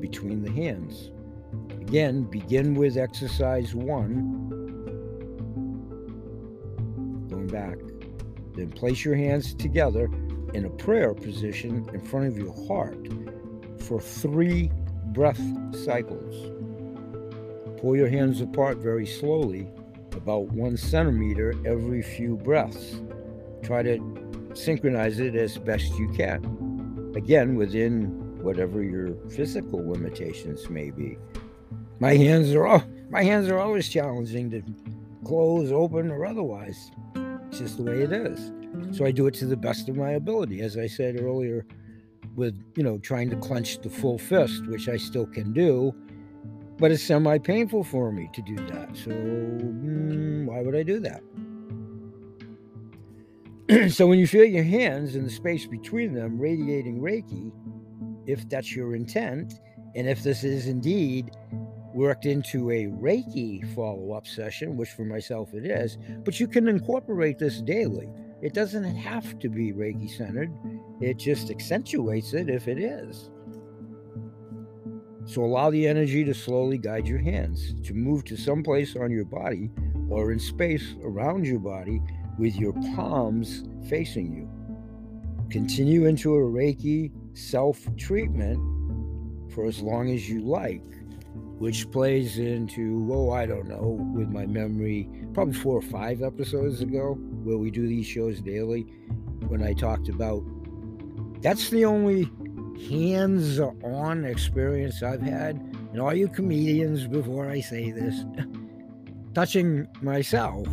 between 0.00 0.42
the 0.42 0.50
hands. 0.50 1.10
Again, 1.70 2.24
begin 2.24 2.74
with 2.74 2.98
exercise 2.98 3.74
one. 3.74 4.44
Going 7.30 7.46
back. 7.46 7.78
Then 8.54 8.70
place 8.70 9.04
your 9.04 9.14
hands 9.14 9.54
together 9.54 10.10
in 10.54 10.64
a 10.64 10.70
prayer 10.70 11.14
position 11.14 11.88
in 11.92 12.00
front 12.00 12.26
of 12.26 12.38
your 12.38 12.54
heart 12.66 13.08
for 13.80 14.00
three 14.00 14.70
breath 15.06 15.40
cycles. 15.84 16.52
Pull 17.80 17.96
your 17.96 18.08
hands 18.08 18.40
apart 18.40 18.78
very 18.78 19.06
slowly, 19.06 19.68
about 20.12 20.50
one 20.52 20.76
centimeter 20.76 21.54
every 21.64 22.02
few 22.02 22.36
breaths. 22.36 23.00
Try 23.62 23.82
to 23.82 24.50
synchronize 24.54 25.20
it 25.20 25.34
as 25.34 25.58
best 25.58 25.96
you 25.98 26.08
can. 26.08 27.12
Again, 27.16 27.54
within 27.54 28.42
whatever 28.42 28.82
your 28.82 29.14
physical 29.30 29.88
limitations 29.88 30.68
may 30.68 30.90
be. 30.90 31.18
My 32.00 32.14
hands 32.14 32.52
are 32.54 32.66
all, 32.66 32.84
my 33.10 33.22
hands 33.22 33.48
are 33.48 33.58
always 33.58 33.88
challenging 33.88 34.50
to 34.50 34.62
close, 35.24 35.72
open, 35.72 36.10
or 36.10 36.26
otherwise. 36.26 36.90
It's 37.48 37.58
just 37.58 37.76
the 37.76 37.84
way 37.84 38.02
it 38.02 38.12
is. 38.12 38.52
So 38.92 39.04
I 39.04 39.10
do 39.10 39.26
it 39.26 39.34
to 39.34 39.46
the 39.46 39.56
best 39.56 39.88
of 39.88 39.96
my 39.96 40.12
ability. 40.12 40.60
As 40.60 40.76
I 40.76 40.86
said 40.86 41.20
earlier, 41.20 41.66
with 42.36 42.56
you 42.76 42.82
know 42.82 42.98
trying 42.98 43.30
to 43.30 43.36
clench 43.36 43.80
the 43.80 43.90
full 43.90 44.16
fist 44.16 44.64
which 44.68 44.88
i 44.88 44.96
still 44.96 45.26
can 45.26 45.52
do 45.52 45.92
but 46.78 46.92
it's 46.92 47.02
semi 47.02 47.38
painful 47.38 47.82
for 47.82 48.12
me 48.12 48.30
to 48.32 48.40
do 48.42 48.54
that. 48.54 48.96
So, 48.96 49.10
mm, 49.10 50.46
why 50.46 50.62
would 50.62 50.76
I 50.76 50.84
do 50.84 51.00
that? 51.00 51.22
so, 53.92 54.06
when 54.06 54.18
you 54.18 54.26
feel 54.26 54.44
your 54.44 54.64
hands 54.64 55.14
and 55.14 55.26
the 55.26 55.30
space 55.30 55.66
between 55.66 56.14
them 56.14 56.38
radiating 56.38 57.00
Reiki, 57.00 57.52
if 58.26 58.48
that's 58.48 58.74
your 58.74 58.94
intent, 58.94 59.54
and 59.94 60.08
if 60.08 60.22
this 60.22 60.44
is 60.44 60.68
indeed 60.68 61.32
worked 61.94 62.26
into 62.26 62.70
a 62.70 62.84
Reiki 62.86 63.74
follow 63.74 64.12
up 64.12 64.26
session, 64.26 64.76
which 64.76 64.90
for 64.90 65.04
myself 65.04 65.52
it 65.54 65.66
is, 65.66 65.98
but 66.24 66.38
you 66.38 66.46
can 66.46 66.68
incorporate 66.68 67.38
this 67.38 67.60
daily. 67.60 68.08
It 68.40 68.54
doesn't 68.54 68.84
have 68.84 69.38
to 69.40 69.48
be 69.48 69.72
Reiki 69.72 70.08
centered, 70.08 70.52
it 71.00 71.16
just 71.16 71.50
accentuates 71.50 72.34
it 72.34 72.48
if 72.48 72.68
it 72.68 72.78
is. 72.78 73.30
So 75.24 75.44
allow 75.44 75.70
the 75.70 75.86
energy 75.86 76.24
to 76.24 76.32
slowly 76.32 76.78
guide 76.78 77.06
your 77.06 77.18
hands 77.18 77.74
to 77.84 77.92
move 77.92 78.24
to 78.24 78.36
some 78.36 78.62
place 78.62 78.96
on 78.96 79.10
your 79.10 79.26
body 79.26 79.70
or 80.08 80.32
in 80.32 80.38
space 80.38 80.94
around 81.02 81.46
your 81.46 81.58
body 81.58 82.00
with 82.38 82.56
your 82.56 82.72
palms 82.94 83.64
facing 83.90 84.32
you. 84.32 84.48
Continue 85.50 86.06
into 86.06 86.34
a 86.34 86.38
Reiki 86.38 87.10
self 87.36 87.86
treatment 87.96 88.58
for 89.52 89.66
as 89.66 89.80
long 89.80 90.10
as 90.10 90.28
you 90.28 90.40
like, 90.40 90.84
which 91.58 91.90
plays 91.90 92.38
into, 92.38 93.06
oh, 93.12 93.30
I 93.30 93.46
don't 93.46 93.68
know, 93.68 93.98
with 94.14 94.28
my 94.28 94.46
memory, 94.46 95.08
probably 95.34 95.54
four 95.54 95.76
or 95.76 95.82
five 95.82 96.22
episodes 96.22 96.80
ago, 96.80 97.18
where 97.48 97.56
we 97.56 97.70
do 97.70 97.88
these 97.88 98.06
shows 98.06 98.40
daily, 98.40 98.82
when 99.48 99.62
I 99.62 99.72
talked 99.72 100.10
about 100.10 100.44
that's 101.40 101.70
the 101.70 101.84
only 101.86 102.30
hands 102.90 103.58
on 103.58 104.24
experience 104.24 105.02
I've 105.02 105.22
had. 105.22 105.56
And 105.92 106.00
all 106.00 106.12
you 106.12 106.28
comedians, 106.28 107.06
before 107.06 107.48
I 107.48 107.60
say 107.60 107.90
this, 107.90 108.24
touching 109.34 109.88
myself 110.02 110.68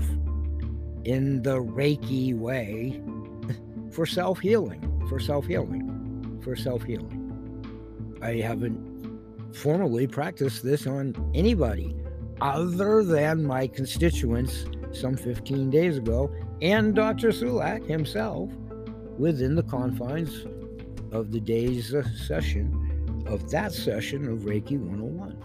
in 1.05 1.41
the 1.43 1.61
Reiki 1.61 2.37
way 2.37 3.01
for 3.91 4.05
self 4.05 4.39
healing, 4.39 4.81
for 5.07 5.19
self 5.19 5.45
healing, 5.45 6.41
for 6.43 6.57
self 6.57 6.83
healing. 6.83 7.21
I 8.21 8.35
haven't 8.41 9.55
formally 9.55 10.07
practiced 10.07 10.63
this 10.63 10.87
on 10.87 11.15
anybody 11.33 11.95
other 12.41 13.01
than 13.01 13.45
my 13.45 13.67
constituents 13.67 14.65
some 14.91 15.15
15 15.15 15.69
days 15.69 15.97
ago 15.97 16.29
and 16.61 16.95
Dr. 16.95 17.29
Sulak 17.29 17.85
himself 17.85 18.49
within 19.17 19.55
the 19.55 19.63
confines 19.63 20.45
of 21.11 21.31
the 21.31 21.39
day's 21.39 21.93
session 22.27 22.81
of 23.27 23.49
that 23.49 23.73
session 23.73 24.27
of 24.27 24.39
Reiki 24.39 24.77
101. 24.77 25.37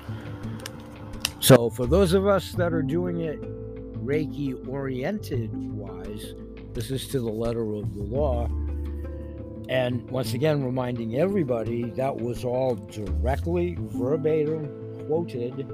So, 1.41 1.71
for 1.71 1.87
those 1.87 2.13
of 2.13 2.27
us 2.27 2.53
that 2.53 2.73
are 2.73 2.83
doing 2.83 3.21
it 3.21 3.41
Reiki 4.05 4.69
oriented 4.69 5.51
wise, 5.55 6.35
this 6.75 6.91
is 6.91 7.09
to 7.09 7.21
the 7.21 7.31
letter 7.31 7.75
of 7.75 7.95
the 7.95 8.03
law. 8.03 8.47
And 9.69 10.09
once 10.11 10.35
again, 10.35 10.65
reminding 10.65 11.17
everybody 11.17 11.85
that 11.91 12.17
was 12.17 12.45
all 12.45 12.75
directly 12.75 13.77
verbatim 13.79 14.67
quoted. 15.07 15.67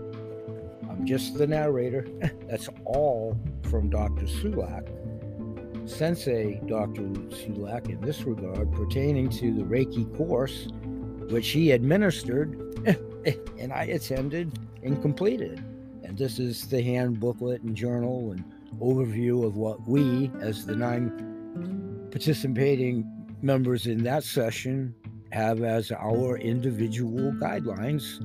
I'm 0.88 1.04
just 1.04 1.36
the 1.36 1.46
narrator. 1.46 2.06
That's 2.48 2.68
all 2.84 3.38
from 3.62 3.90
Dr. 3.90 4.26
Sulak 4.26 4.88
Sensei 5.86 6.60
Dr. 6.66 7.02
Sulak 7.02 7.88
in 7.88 8.00
this 8.00 8.22
regard 8.22 8.72
pertaining 8.72 9.30
to 9.30 9.52
the 9.54 9.62
Reiki 9.62 10.14
course, 10.16 10.68
which 11.30 11.48
he 11.48 11.70
administered 11.70 12.60
and 13.58 13.72
I 13.72 13.84
attended 13.84 14.58
and 14.82 15.00
completed. 15.00 15.62
And 16.02 16.16
this 16.16 16.38
is 16.38 16.68
the 16.68 16.82
hand 16.82 17.20
booklet 17.20 17.62
and 17.62 17.74
journal 17.74 18.32
and 18.32 18.44
overview 18.80 19.44
of 19.44 19.56
what 19.56 19.86
we, 19.88 20.30
as 20.40 20.66
the 20.66 20.76
nine 20.76 22.08
participating 22.10 23.04
members 23.42 23.86
in 23.86 24.02
that 24.04 24.24
session, 24.24 24.94
have 25.32 25.62
as 25.62 25.90
our 25.92 26.38
individual 26.38 27.32
guidelines. 27.32 28.20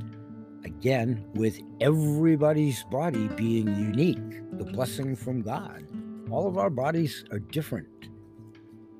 Again, 0.64 1.26
with 1.34 1.60
everybody's 1.80 2.84
body 2.84 3.28
being 3.30 3.68
unique, 3.76 4.58
the 4.58 4.66
blessing 4.66 5.16
from 5.16 5.42
God. 5.42 5.84
All 6.32 6.48
of 6.48 6.58
our 6.58 6.70
bodies 6.70 7.26
are 7.32 7.40
different. 7.40 7.88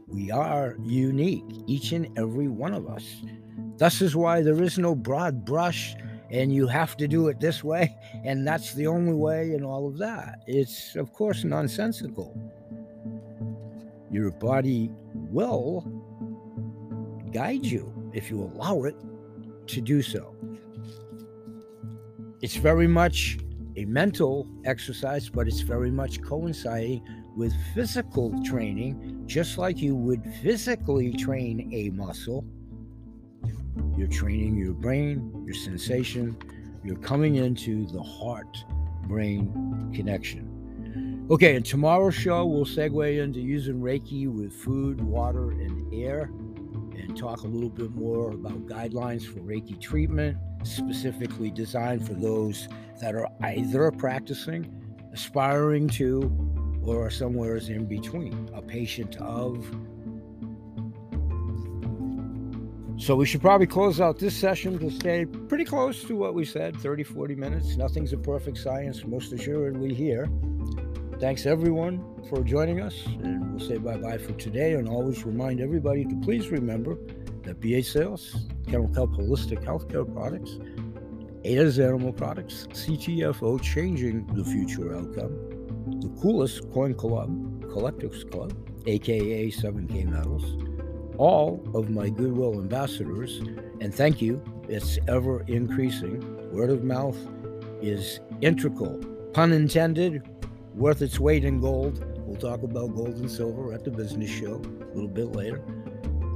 We 0.08 0.30
are 0.32 0.76
unique, 0.84 1.46
each 1.66 1.94
and 1.94 2.08
every 2.20 2.50
one 2.50 2.74
of 2.74 2.88
us. 2.88 3.24
Thus 3.78 4.02
is 4.02 4.18
why 4.18 4.42
there 4.42 4.62
is 4.62 4.78
no 4.78 4.94
broad 4.94 5.46
brush 5.46 5.96
and 6.30 6.54
you 6.54 6.68
have 6.68 6.98
to 6.98 7.08
do 7.08 7.30
it 7.30 7.40
this 7.40 7.64
way 7.64 7.96
and 8.26 8.46
that's 8.46 8.74
the 8.74 8.88
only 8.88 9.14
way 9.14 9.54
and 9.54 9.64
all 9.64 9.88
of 9.88 9.98
that. 10.00 10.40
It's, 10.46 10.98
of 10.98 11.14
course, 11.14 11.46
nonsensical. 11.46 12.38
Your 14.12 14.32
body 14.32 14.92
will 15.14 15.86
guide 17.32 17.66
you 17.66 18.12
if 18.14 18.30
you 18.30 18.44
allow 18.44 18.84
it 18.84 18.96
to 19.68 19.80
do 19.80 20.02
so. 20.02 20.36
It's 22.42 22.58
very 22.58 22.88
much 22.88 23.38
a 23.78 23.86
mental 23.86 24.48
exercise, 24.66 25.30
but 25.30 25.48
it's 25.48 25.62
very 25.62 25.92
much 25.92 26.22
coinciding 26.22 27.02
with 27.36 27.54
physical 27.74 28.32
training, 28.44 29.24
just 29.26 29.58
like 29.58 29.80
you 29.80 29.96
would 29.96 30.24
physically 30.42 31.14
train 31.14 31.70
a 31.74 31.90
muscle. 31.92 32.46
You're 33.98 34.08
training 34.08 34.58
your 34.58 34.74
brain, 34.74 35.44
your 35.46 35.56
sensation, 35.56 36.38
you're 36.84 36.98
coming 36.98 37.36
into 37.36 37.86
the 37.88 38.02
heart 38.02 38.58
brain 39.04 39.92
connection. 39.94 41.28
Okay, 41.30 41.56
in 41.56 41.64
tomorrow's 41.64 42.16
show, 42.16 42.46
we'll 42.46 42.66
segue 42.66 43.24
into 43.24 43.40
using 43.40 43.80
Reiki 43.80 44.28
with 44.28 44.52
food, 44.52 45.00
water, 45.02 45.52
and 45.52 45.94
air 45.94 46.32
and 46.94 47.18
talk 47.18 47.44
a 47.44 47.48
little 47.48 47.70
bit 47.70 47.92
more 47.92 48.32
about 48.32 48.66
guidelines 48.66 49.26
for 49.26 49.40
Reiki 49.40 49.80
treatment, 49.80 50.38
specifically 50.64 51.50
designed 51.50 52.06
for 52.06 52.14
those 52.14 52.68
that 53.02 53.16
are 53.16 53.28
either 53.42 53.92
practicing, 53.92 54.74
aspiring 55.14 55.88
to, 55.90 56.22
or 56.84 57.10
somewhere 57.10 57.58
in 57.58 57.86
between, 57.86 58.50
a 58.54 58.62
patient 58.62 59.18
of. 59.18 59.66
So 62.98 63.16
we 63.16 63.26
should 63.26 63.42
probably 63.42 63.68
close 63.68 64.00
out 64.00 64.20
this 64.20 64.36
session 64.36 64.78
to 64.80 64.92
stay 64.92 65.26
pretty 65.26 65.66
close 65.66 66.04
to 66.04 66.16
what 66.16 66.34
we 66.34 66.46
said 66.46 66.78
30, 66.78 67.04
40 67.04 67.36
minutes. 67.36 67.76
Nothing's 67.76 68.14
a 68.14 68.18
perfect 68.18 68.58
science, 68.58 69.04
most 69.06 69.34
assuredly 69.34 69.94
here. 69.94 70.30
Thanks 71.20 71.46
everyone 71.46 72.04
for 72.30 72.44
joining 72.44 72.80
us, 72.82 73.06
and 73.06 73.52
we'll 73.52 73.68
say 73.68 73.78
bye 73.78 73.98
bye 73.98 74.18
for 74.18 74.34
today. 74.34 74.74
And 74.74 74.88
always 74.88 75.24
remind 75.24 75.62
everybody 75.62 76.06
to 76.06 76.16
please 76.22 76.50
remember 76.50 76.98
that 77.44 77.60
BA 77.60 77.84
Sales, 77.84 78.48
Kennel 78.68 78.88
Holistic 78.88 79.64
Healthcare 79.64 80.12
Products, 80.14 80.58
Ada's 81.44 81.80
Animal 81.80 82.14
Products, 82.14 82.68
CTFO, 82.72 83.62
changing 83.62 84.28
the 84.28 84.44
future 84.44 84.96
outcome 84.96 85.51
the 85.88 86.10
coolest 86.22 86.72
coin 86.72 86.94
club, 86.94 87.30
collectors 87.72 88.24
club, 88.26 88.54
aka 88.88 89.50
7K 89.50 90.06
Metals, 90.06 90.58
all 91.18 91.64
of 91.74 91.90
my 91.90 92.10
Goodwill 92.10 92.60
ambassadors, 92.60 93.40
and 93.80 93.94
thank 93.94 94.22
you, 94.22 94.42
it's 94.68 94.98
ever 95.08 95.42
increasing. 95.48 96.20
Word 96.52 96.70
of 96.70 96.84
mouth 96.84 97.18
is 97.82 98.20
integral, 98.42 99.00
pun 99.34 99.54
intended, 99.54 100.22
worth 100.76 101.02
its 101.02 101.20
weight 101.20 101.44
in 101.46 101.60
gold. 101.60 102.04
We'll 102.26 102.40
talk 102.40 102.64
about 102.64 102.96
gold 102.96 103.16
and 103.16 103.30
silver 103.30 103.74
at 103.74 103.84
the 103.84 103.92
business 103.92 104.30
show 104.30 104.56
a 104.56 104.94
little 104.94 105.10
bit 105.10 105.34
later. 105.34 105.62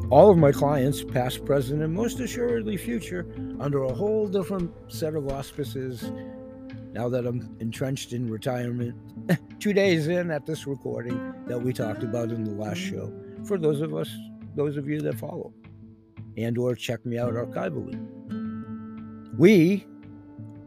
All 0.10 0.30
of 0.30 0.38
my 0.38 0.52
clients, 0.52 1.04
past, 1.04 1.46
present, 1.46 1.82
and 1.82 1.94
most 1.94 2.20
assuredly 2.20 2.78
future, 2.78 3.26
under 3.60 3.84
a 3.84 3.94
whole 3.94 4.28
different 4.28 4.72
set 4.88 5.16
of 5.16 5.28
auspices 5.30 6.12
now 6.96 7.10
that 7.10 7.28
I'm 7.28 7.54
entrenched 7.60 8.14
in 8.14 8.30
retirement, 8.30 8.96
two 9.60 9.74
days 9.74 10.08
in 10.08 10.32
at 10.32 10.46
this 10.46 10.66
recording 10.66 11.34
that 11.46 11.62
we 11.62 11.74
talked 11.74 12.04
about 12.04 12.30
in 12.30 12.46
the 12.46 12.52
last 12.52 12.78
show, 12.78 13.12
for 13.44 13.58
those 13.58 13.82
of 13.82 13.94
us, 13.94 14.10
those 14.56 14.78
of 14.78 14.88
you 14.88 15.02
that 15.02 15.20
follow 15.20 15.54
and 16.38 16.58
or 16.58 16.74
check 16.74 17.06
me 17.06 17.18
out 17.18 17.34
archivally. 17.34 18.00
We 19.38 19.86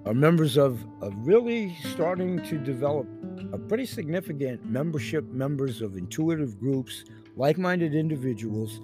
are 0.04 0.12
members 0.12 0.58
of, 0.58 0.84
of 1.00 1.14
really 1.26 1.74
starting 1.92 2.44
to 2.44 2.58
develop 2.58 3.06
a 3.54 3.58
pretty 3.58 3.86
significant 3.86 4.66
membership 4.66 5.24
members 5.32 5.80
of 5.80 5.96
intuitive 5.96 6.60
groups, 6.60 7.04
like-minded 7.36 7.94
individuals, 7.94 8.82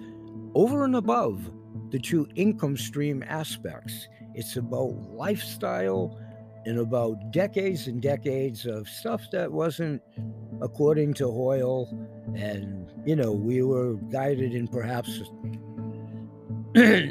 over 0.54 0.86
and 0.86 0.96
above 0.96 1.50
the 1.90 1.98
two 1.98 2.26
income 2.36 2.78
stream 2.78 3.22
aspects. 3.28 4.08
It's 4.34 4.56
about 4.56 4.94
lifestyle 5.12 6.18
in 6.66 6.78
about 6.78 7.30
decades 7.30 7.86
and 7.86 8.00
decades 8.00 8.66
of 8.66 8.88
stuff 8.88 9.22
that 9.32 9.52
wasn't 9.52 10.02
according 10.60 11.14
to 11.14 11.30
Hoyle. 11.30 11.88
And, 12.34 12.90
you 13.04 13.16
know, 13.16 13.32
we 13.32 13.62
were 13.62 13.94
guided 14.10 14.54
in 14.54 14.68
perhaps 14.68 15.20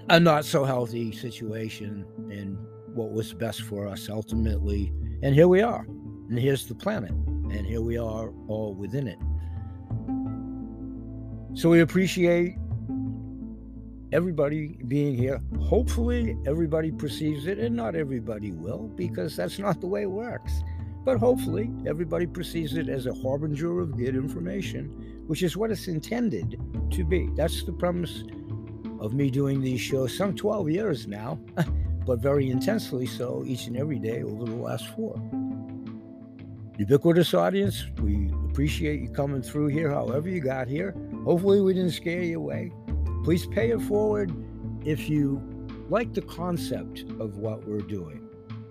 a 0.10 0.20
not 0.20 0.46
so 0.46 0.64
healthy 0.64 1.12
situation. 1.12 2.06
And 2.32 2.58
what 2.94 3.12
was 3.12 3.34
best 3.34 3.62
for 3.62 3.88
us 3.88 4.10
ultimately. 4.10 4.94
And 5.22 5.34
here 5.34 5.48
we 5.48 5.62
are. 5.62 5.86
And 6.30 6.40
here's 6.40 6.68
the 6.68 6.76
planet. 6.76 7.12
And 7.12 7.66
here 7.66 7.82
we 7.82 7.98
are 7.98 8.32
all 8.48 8.76
within 8.76 9.08
it. 9.08 9.20
So 11.56 11.70
we 11.70 11.82
appreciate 11.82 12.56
everybody 14.14 14.78
being 14.88 15.16
here. 15.16 15.42
Hopefully, 15.60 16.38
everybody 16.46 16.92
perceives 16.92 17.48
it, 17.48 17.58
and 17.58 17.76
not 17.76 17.96
everybody 17.96 18.52
will, 18.52 18.92
because 18.96 19.36
that's 19.36 19.58
not 19.58 19.82
the 19.82 19.88
way 19.88 20.04
it 20.04 20.12
works. 20.12 20.62
But 21.04 21.18
hopefully, 21.18 21.72
everybody 21.88 22.28
perceives 22.28 22.78
it 22.78 22.88
as 22.88 23.08
a 23.08 23.14
harbinger 23.14 23.82
of 23.82 23.98
good 23.98 24.16
information, 24.16 25.24
which 25.28 25.42
is 25.42 25.58
what 25.58 25.72
it's 25.72 25.88
intended 25.88 26.62
to 26.92 27.04
be. 27.04 27.30
That's 27.36 27.64
the 27.64 27.74
premise 27.74 28.24
of 29.00 29.14
me 29.14 29.30
doing 29.32 29.62
these 29.62 29.82
shows, 29.82 30.16
some 30.16 30.36
12 30.36 30.70
years 30.70 31.08
now, 31.08 31.40
but 32.06 32.20
very 32.20 32.50
intensely 32.50 33.06
so 33.06 33.44
each 33.46 33.68
and 33.68 33.76
every 33.76 34.00
day 34.00 34.22
over 34.22 34.46
the 34.46 34.56
last 34.56 34.88
four. 34.96 35.20
Ubiquitous 36.78 37.34
audience, 37.34 37.86
we 38.00 38.32
appreciate 38.50 39.02
you 39.02 39.10
coming 39.10 39.42
through 39.42 39.68
here, 39.68 39.90
however 39.90 40.30
you 40.30 40.40
got 40.40 40.68
here. 40.68 40.96
Hopefully, 41.26 41.62
we 41.62 41.74
didn't 41.74 41.92
scare 41.92 42.24
you 42.24 42.38
away. 42.38 42.72
Please 43.24 43.46
pay 43.46 43.72
it 43.72 43.82
forward 43.82 44.34
if 44.86 45.10
you 45.10 45.42
like 45.90 46.14
the 46.14 46.22
concept 46.22 47.06
of 47.20 47.38
what 47.38 47.66
we're 47.66 47.80
doing 47.80 48.28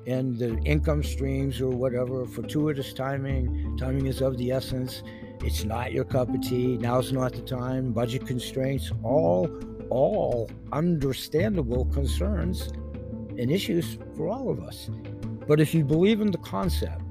and 0.07 0.37
the 0.39 0.59
income 0.65 1.03
streams 1.03 1.61
or 1.61 1.71
whatever, 1.71 2.27
fortuitous 2.27 2.93
timing, 2.93 3.77
timing 3.79 4.07
is 4.07 4.21
of 4.21 4.37
the 4.37 4.51
essence. 4.51 5.03
It's 5.43 5.65
not 5.65 5.93
your 5.93 6.05
cup 6.05 6.29
of 6.29 6.41
tea. 6.43 6.77
Now's 6.77 7.13
not 7.13 7.33
the 7.33 7.43
time. 7.43 7.93
Budget 7.93 8.27
constraints, 8.27 8.93
all, 9.03 9.49
all 9.91 10.51
understandable 10.73 11.87
concerns 11.87 12.69
and 13.39 13.51
issues 13.51 13.99
for 14.17 14.29
all 14.29 14.51
of 14.51 14.61
us. 14.61 14.91
But 15.47 15.61
if 15.61 15.75
you 15.75 15.85
believe 15.85 16.21
in 16.21 16.31
the 16.31 16.39
concept, 16.39 17.03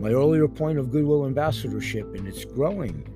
my 0.00 0.10
earlier 0.10 0.48
point 0.48 0.78
of 0.78 0.90
goodwill 0.90 1.26
ambassadorship 1.26 2.14
and 2.14 2.26
it's 2.26 2.44
growing, 2.44 3.06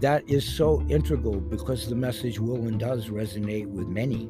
that 0.00 0.28
is 0.28 0.44
so 0.44 0.82
integral 0.88 1.40
because 1.40 1.88
the 1.88 1.94
message 1.94 2.38
will 2.38 2.66
and 2.66 2.80
does 2.80 3.08
resonate 3.08 3.68
with 3.68 3.86
many. 3.86 4.28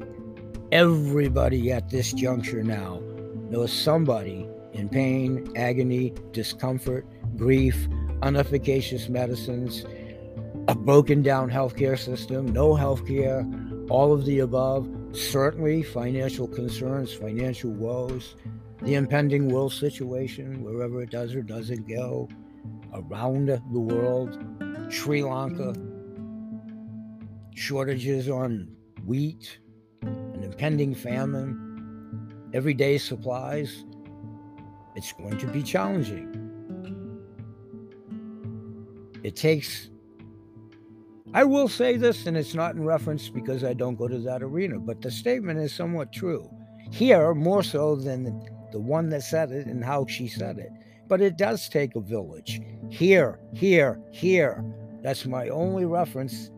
Everybody 0.71 1.71
at 1.71 1.89
this 1.89 2.13
juncture 2.13 2.63
now 2.63 3.01
knows 3.49 3.71
somebody 3.71 4.47
in 4.73 4.89
pain, 4.89 5.51
agony, 5.55 6.13
discomfort, 6.31 7.05
grief, 7.35 7.87
unefficacious 8.21 9.09
medicines, 9.09 9.85
a 10.67 10.75
broken 10.75 11.21
down 11.21 11.49
healthcare 11.49 11.97
system, 11.97 12.45
no 12.47 12.73
healthcare, 12.73 13.89
all 13.89 14.13
of 14.13 14.25
the 14.25 14.39
above, 14.39 14.87
certainly 15.11 15.83
financial 15.83 16.47
concerns, 16.47 17.13
financial 17.13 17.71
woes, 17.71 18.35
the 18.81 18.95
impending 18.95 19.49
world 19.49 19.73
situation, 19.73 20.63
wherever 20.63 21.01
it 21.01 21.09
does 21.09 21.35
or 21.35 21.41
doesn't 21.41 21.87
go, 21.87 22.29
around 22.93 23.47
the 23.47 23.79
world, 23.79 24.37
Sri 24.91 25.23
Lanka, 25.23 25.73
shortages 27.55 28.27
on 28.27 28.67
wheat, 29.05 29.57
an 30.01 30.43
impending 30.43 30.93
famine, 30.93 32.49
everyday 32.53 32.97
supplies, 32.97 33.85
it's 34.95 35.13
going 35.13 35.37
to 35.37 35.47
be 35.47 35.63
challenging. 35.63 36.27
It 39.23 39.37
takes, 39.37 39.89
I 41.33 41.45
will 41.45 41.69
say 41.69 41.95
this, 41.95 42.25
and 42.25 42.35
it's 42.35 42.53
not 42.53 42.75
in 42.75 42.83
reference 42.83 43.29
because 43.29 43.63
I 43.63 43.73
don't 43.73 43.95
go 43.95 44.09
to 44.09 44.19
that 44.19 44.43
arena, 44.43 44.77
but 44.77 45.01
the 45.01 45.09
statement 45.09 45.59
is 45.59 45.73
somewhat 45.73 46.11
true. 46.11 46.49
Here, 46.91 47.33
more 47.33 47.63
so 47.63 47.95
than 47.95 48.25
the 48.73 48.79
one 48.79 49.09
that 49.09 49.23
said 49.23 49.51
it 49.51 49.67
and 49.67 49.85
how 49.85 50.05
she 50.07 50.27
said 50.27 50.57
it. 50.57 50.71
But 51.07 51.21
it 51.21 51.37
does 51.37 51.69
take 51.69 51.95
a 51.95 52.01
village. 52.01 52.59
Here, 52.89 53.39
here, 53.53 54.01
here. 54.11 54.65
That's 55.01 55.25
my 55.25 55.49
only 55.49 55.85
reference 55.85 56.51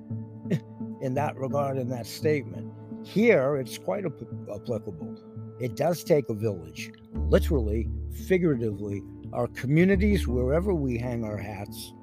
in 1.02 1.14
that 1.14 1.38
regard 1.38 1.78
in 1.78 1.90
that 1.90 2.06
statement. 2.06 2.72
Here, 3.04 3.58
it's 3.58 3.78
quite 3.78 4.06
applicable. 4.06 5.18
It 5.60 5.76
does 5.76 6.04
take 6.04 6.30
a 6.30 6.34
village, 6.34 6.92
literally, 7.30 7.90
figuratively. 8.28 9.02
Our 9.32 9.48
communities, 9.48 10.28
wherever 10.28 10.74
we 10.74 10.98
hang 10.98 11.24
our 11.24 11.38
hats, 11.38 11.94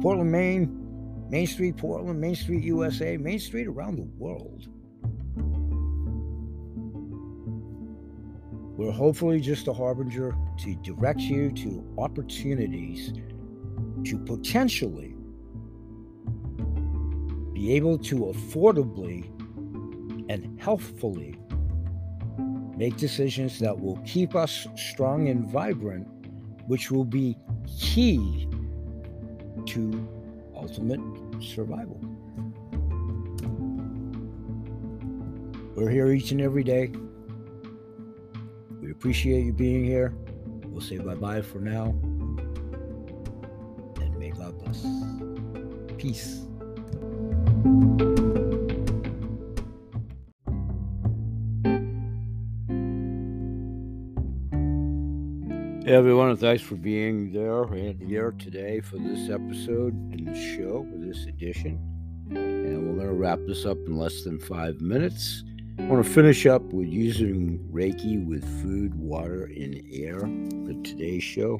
Portland, 0.00 0.32
Maine, 0.32 1.26
Main 1.30 1.46
Street, 1.46 1.76
Portland, 1.76 2.20
Main 2.20 2.34
Street, 2.34 2.64
USA, 2.64 3.16
Main 3.16 3.38
Street 3.38 3.66
around 3.66 3.96
the 3.96 4.08
world. 4.18 4.68
We're 8.76 8.92
hopefully 8.92 9.40
just 9.40 9.68
a 9.68 9.72
harbinger 9.72 10.34
to 10.58 10.74
direct 10.76 11.20
you 11.20 11.52
to 11.52 11.94
opportunities 11.96 13.12
to 14.04 14.18
potentially 14.18 15.13
be 17.54 17.72
able 17.72 17.96
to 17.96 18.16
affordably 18.26 19.30
and 20.28 20.60
healthfully 20.60 21.38
make 22.76 22.96
decisions 22.96 23.58
that 23.60 23.78
will 23.78 23.96
keep 24.04 24.34
us 24.34 24.66
strong 24.76 25.28
and 25.28 25.48
vibrant, 25.48 26.08
which 26.66 26.90
will 26.90 27.04
be 27.04 27.36
key 27.78 28.48
to 29.66 30.08
ultimate 30.56 31.00
survival. 31.40 32.00
We're 35.76 35.90
here 35.90 36.10
each 36.12 36.32
and 36.32 36.40
every 36.40 36.64
day. 36.64 36.92
We 38.80 38.90
appreciate 38.90 39.44
you 39.44 39.52
being 39.52 39.84
here. 39.84 40.14
We'll 40.66 40.80
say 40.80 40.98
bye 40.98 41.14
bye 41.14 41.42
for 41.42 41.58
now. 41.60 41.86
And 44.00 44.18
may 44.18 44.30
God 44.30 44.58
bless. 44.58 44.84
Peace. 45.96 46.44
Hey 47.64 47.70
everyone, 55.86 56.36
thanks 56.36 56.62
for 56.62 56.74
being 56.74 57.32
there 57.32 57.62
and 57.62 57.98
here 58.02 58.32
today 58.32 58.80
for 58.80 58.98
this 58.98 59.30
episode 59.30 59.94
and 59.94 60.28
this 60.28 60.38
show, 60.38 60.86
for 60.90 60.98
this 60.98 61.24
edition. 61.24 61.80
And 62.28 62.86
we're 62.86 62.96
going 62.96 63.06
to 63.06 63.14
wrap 63.14 63.38
this 63.46 63.64
up 63.64 63.78
in 63.86 63.96
less 63.96 64.24
than 64.24 64.38
five 64.40 64.82
minutes. 64.82 65.42
I 65.78 65.84
want 65.84 66.04
to 66.04 66.12
finish 66.12 66.44
up 66.44 66.60
with 66.64 66.88
using 66.88 67.66
Reiki 67.72 68.22
with 68.26 68.44
food, 68.60 68.94
water, 68.94 69.44
and 69.44 69.82
air 69.90 70.20
for 70.20 70.82
today's 70.82 71.24
show. 71.24 71.58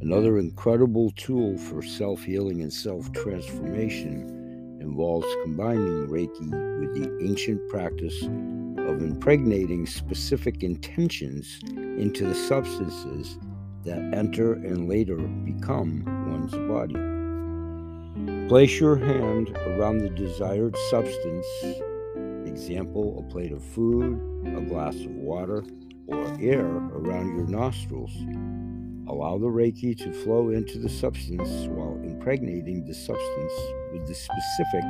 Another 0.00 0.38
incredible 0.38 1.10
tool 1.16 1.58
for 1.58 1.82
self 1.82 2.22
healing 2.22 2.62
and 2.62 2.72
self 2.72 3.10
transformation 3.12 4.35
involves 4.86 5.26
combining 5.42 6.06
Reiki 6.06 6.48
with 6.80 6.94
the 6.94 7.24
ancient 7.24 7.60
practice 7.68 8.22
of 8.22 9.02
impregnating 9.02 9.84
specific 9.84 10.62
intentions 10.62 11.58
into 11.66 12.24
the 12.24 12.34
substances 12.34 13.38
that 13.84 13.98
enter 14.14 14.54
and 14.54 14.88
later 14.88 15.16
become 15.16 16.04
one's 16.30 16.54
body. 16.70 16.94
Place 18.48 18.78
your 18.78 18.96
hand 18.96 19.50
around 19.66 19.98
the 19.98 20.10
desired 20.10 20.76
substance, 20.88 21.46
example, 22.46 23.18
a 23.18 23.32
plate 23.32 23.52
of 23.52 23.62
food, 23.62 24.20
a 24.56 24.60
glass 24.60 24.94
of 24.94 25.10
water, 25.10 25.64
or 26.06 26.24
air 26.40 26.66
around 26.66 27.36
your 27.36 27.46
nostrils. 27.48 28.12
Allow 29.08 29.38
the 29.38 29.46
Reiki 29.46 29.96
to 29.98 30.12
flow 30.12 30.50
into 30.50 30.78
the 30.78 30.88
substance 30.88 31.68
while 31.68 32.00
impregnating 32.02 32.84
the 32.84 32.94
substance 32.94 33.52
with 33.96 34.08
the 34.08 34.14
specific 34.14 34.84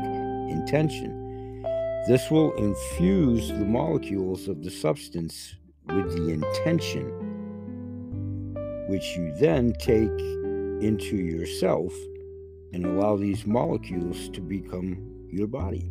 intention. 0.50 1.62
This 2.06 2.30
will 2.30 2.52
infuse 2.54 3.48
the 3.48 3.64
molecules 3.64 4.48
of 4.48 4.62
the 4.62 4.70
substance 4.70 5.56
with 5.86 6.12
the 6.16 6.30
intention, 6.30 7.06
which 8.88 9.16
you 9.16 9.32
then 9.38 9.72
take 9.74 10.20
into 10.82 11.16
yourself 11.16 11.92
and 12.72 12.84
allow 12.84 13.16
these 13.16 13.46
molecules 13.46 14.28
to 14.30 14.40
become 14.40 15.28
your 15.30 15.46
body. 15.46 15.90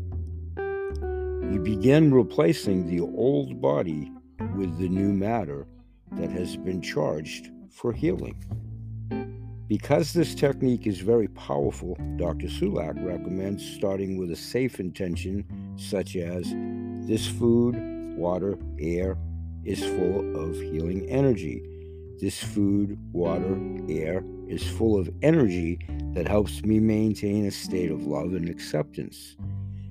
You 0.57 1.61
begin 1.63 2.13
replacing 2.13 2.87
the 2.87 3.01
old 3.01 3.61
body 3.61 4.11
with 4.55 4.77
the 4.77 4.89
new 4.89 5.13
matter 5.13 5.67
that 6.13 6.31
has 6.31 6.57
been 6.57 6.81
charged 6.81 7.49
for 7.71 7.93
healing. 7.93 8.35
Because 9.67 10.13
this 10.13 10.35
technique 10.35 10.85
is 10.85 10.99
very 10.99 11.27
powerful, 11.27 11.97
Dr. 12.17 12.45
Sulak 12.45 13.03
recommends 13.03 13.65
starting 13.65 14.15
with 14.15 14.29
a 14.29 14.35
safe 14.35 14.79
intention 14.79 15.43
such 15.75 16.15
as 16.15 16.45
this 17.07 17.25
food, 17.25 17.75
water, 18.15 18.59
air, 18.79 19.17
is 19.63 19.83
full 19.83 20.19
of 20.39 20.55
healing 20.55 21.09
energy. 21.09 21.63
This 22.21 22.43
food, 22.43 22.99
water, 23.11 23.59
air 23.89 24.23
is 24.47 24.63
full 24.63 24.99
of 24.99 25.09
energy 25.23 25.79
that 26.13 26.27
helps 26.27 26.61
me 26.61 26.79
maintain 26.79 27.47
a 27.47 27.51
state 27.51 27.89
of 27.89 28.05
love 28.05 28.35
and 28.35 28.47
acceptance. 28.47 29.35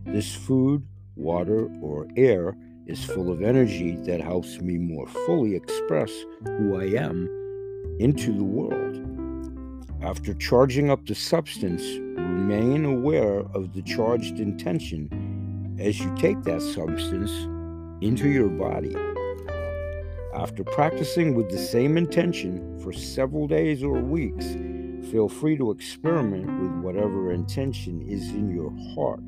This 0.06 0.32
food, 0.32 0.86
water, 1.16 1.68
or 1.82 2.06
air 2.16 2.56
is 2.86 3.04
full 3.04 3.32
of 3.32 3.42
energy 3.42 3.96
that 4.04 4.20
helps 4.20 4.60
me 4.60 4.78
more 4.78 5.08
fully 5.26 5.56
express 5.56 6.12
who 6.44 6.80
I 6.80 6.96
am 6.96 7.28
into 7.98 8.32
the 8.32 8.44
world. 8.44 9.13
After 10.04 10.34
charging 10.34 10.90
up 10.90 11.06
the 11.06 11.14
substance, 11.14 11.82
remain 12.18 12.84
aware 12.84 13.38
of 13.54 13.72
the 13.72 13.80
charged 13.80 14.38
intention 14.38 15.78
as 15.80 15.98
you 15.98 16.14
take 16.14 16.42
that 16.42 16.60
substance 16.60 17.30
into 18.04 18.28
your 18.28 18.50
body. 18.50 18.94
After 20.34 20.62
practicing 20.62 21.34
with 21.34 21.50
the 21.50 21.56
same 21.56 21.96
intention 21.96 22.78
for 22.80 22.92
several 22.92 23.48
days 23.48 23.82
or 23.82 23.98
weeks, 23.98 24.44
feel 25.10 25.26
free 25.26 25.56
to 25.56 25.70
experiment 25.70 26.60
with 26.60 26.84
whatever 26.84 27.32
intention 27.32 28.02
is 28.02 28.28
in 28.28 28.54
your 28.54 28.72
heart, 28.94 29.24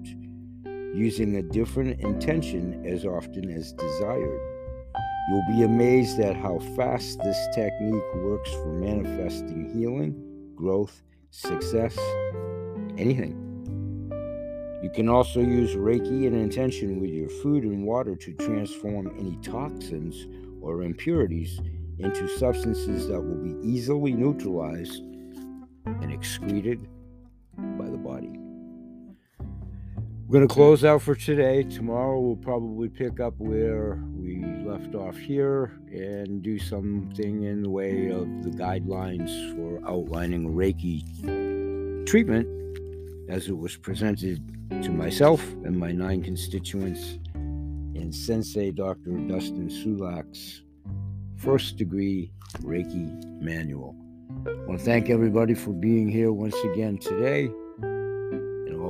using 0.94 1.36
a 1.36 1.42
different 1.42 1.98
intention 2.00 2.84
as 2.84 3.06
often 3.06 3.48
as 3.48 3.72
desired. 3.72 4.40
You'll 5.30 5.56
be 5.56 5.62
amazed 5.62 6.20
at 6.20 6.36
how 6.36 6.58
fast 6.76 7.18
this 7.20 7.48
technique 7.54 8.14
works 8.16 8.50
for 8.50 8.74
manifesting 8.74 9.70
healing, 9.72 10.25
growth, 10.57 11.02
success, 11.30 11.96
anything. 12.98 13.42
You 14.82 14.90
can 14.90 15.09
also 15.09 15.40
use 15.40 15.74
Reiki 15.74 16.26
and 16.26 16.36
intention 16.36 17.00
with 17.00 17.11
your 17.11 17.28
food 17.28 17.64
and 17.64 17.84
water 17.84 18.16
to 18.16 18.32
transform 18.34 19.14
any 19.18 19.36
toxins 19.42 20.26
or 20.61 20.82
impurities 20.82 21.61
into 21.98 22.28
substances 22.36 23.09
that 23.09 23.20
will 23.20 23.42
be 23.42 23.57
easily 23.66 24.12
neutralized 24.12 25.02
and 25.86 26.12
excreted 26.12 26.88
by 27.57 27.88
the 27.88 27.96
body. 27.96 28.45
We're 30.28 30.40
going 30.40 30.48
to 30.48 30.52
close 30.52 30.84
out 30.84 31.02
for 31.02 31.14
today. 31.14 31.62
Tomorrow 31.62 32.18
we'll 32.18 32.34
probably 32.34 32.88
pick 32.88 33.20
up 33.20 33.34
where 33.38 34.02
we 34.12 34.44
left 34.64 34.96
off 34.96 35.16
here 35.16 35.78
and 35.92 36.42
do 36.42 36.58
something 36.58 37.44
in 37.44 37.62
the 37.62 37.70
way 37.70 38.08
of 38.08 38.42
the 38.42 38.50
guidelines 38.50 39.30
for 39.54 39.80
outlining 39.88 40.52
Reiki 40.52 41.04
treatment 42.08 42.48
as 43.30 43.46
it 43.46 43.56
was 43.56 43.76
presented 43.76 44.42
to 44.82 44.90
myself 44.90 45.46
and 45.64 45.78
my 45.78 45.92
nine 45.92 46.24
constituents 46.24 47.20
in 47.36 48.10
Sensei 48.12 48.72
Dr. 48.72 49.12
Dustin 49.28 49.68
Sulak's 49.68 50.62
first 51.36 51.76
degree 51.76 52.32
Reiki 52.62 53.40
manual. 53.40 53.94
I 54.44 54.50
want 54.66 54.80
to 54.80 54.84
thank 54.84 55.08
everybody 55.08 55.54
for 55.54 55.70
being 55.70 56.08
here 56.08 56.32
once 56.32 56.56
again 56.72 56.98
today. 56.98 57.48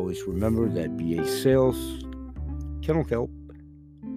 Always 0.06 0.28
remember 0.28 0.68
that 0.68 0.96
BA 0.96 1.26
Sales, 1.26 2.04
Kennel 2.80 3.02
Kelp, 3.02 3.28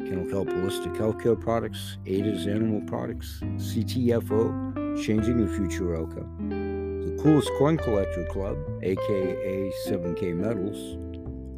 Kennel 0.02 0.30
Kelp 0.30 0.48
Holistic 0.48 0.96
Healthcare 0.96 1.42
Products, 1.42 1.98
Ada's 2.06 2.46
Animal 2.46 2.82
Products, 2.82 3.40
CTFO, 3.56 5.04
Changing 5.04 5.44
the 5.44 5.52
Future 5.52 5.98
Outcome, 5.98 7.02
the 7.02 7.24
Coolest 7.24 7.50
Coin 7.58 7.76
Collector 7.76 8.24
Club, 8.26 8.56
aka 8.84 9.72
7K 9.88 10.36
Metals, 10.36 11.00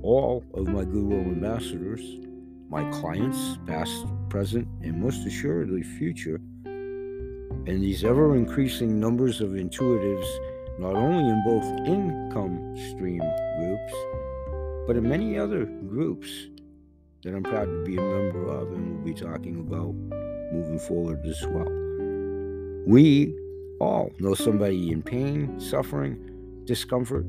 all 0.02 0.46
of 0.54 0.66
my 0.66 0.86
Goodwill 0.86 1.20
ambassadors, 1.20 2.00
my 2.70 2.90
clients, 2.90 3.58
past, 3.68 4.06
present, 4.30 4.66
and 4.82 4.98
most 4.98 5.28
assuredly 5.28 5.84
future, 5.84 6.40
and 6.64 7.84
these 7.84 8.06
ever 8.06 8.38
increasing 8.38 8.98
numbers 8.98 9.42
of 9.42 9.50
intuitives, 9.50 10.26
not 10.82 10.96
only 10.96 11.30
in 11.30 11.44
both 11.44 11.64
income 11.88 12.76
stream 12.90 13.22
groups, 13.60 13.94
but 14.88 14.98
in 14.98 15.08
many 15.08 15.38
other 15.38 15.66
groups 15.66 16.28
that 17.22 17.36
I'm 17.36 17.44
proud 17.44 17.66
to 17.66 17.84
be 17.86 17.98
a 17.98 18.02
member 18.02 18.48
of 18.48 18.74
and 18.74 18.98
will 18.98 19.06
be 19.06 19.14
talking 19.14 19.60
about 19.60 19.94
moving 20.52 20.80
forward 20.80 21.24
as 21.24 21.46
well. 21.46 21.70
We 22.88 23.38
all 23.80 24.12
know 24.18 24.34
somebody 24.34 24.92
in 24.92 25.04
pain, 25.04 25.60
suffering, 25.60 26.64
discomfort, 26.66 27.28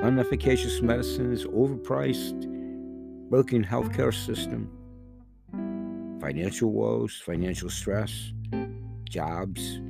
unefficacious 0.00 0.82
medicines, 0.82 1.46
overpriced, 1.46 2.46
broken 3.30 3.64
healthcare 3.64 4.12
system, 4.12 4.70
financial 6.20 6.72
woes, 6.72 7.22
financial 7.24 7.70
stress, 7.70 8.34
jobs, 9.08 9.80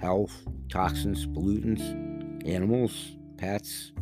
health, 0.00 0.44
toxins, 0.68 1.24
pollutants, 1.28 2.07
animals, 2.48 3.16
pets. 3.36 3.92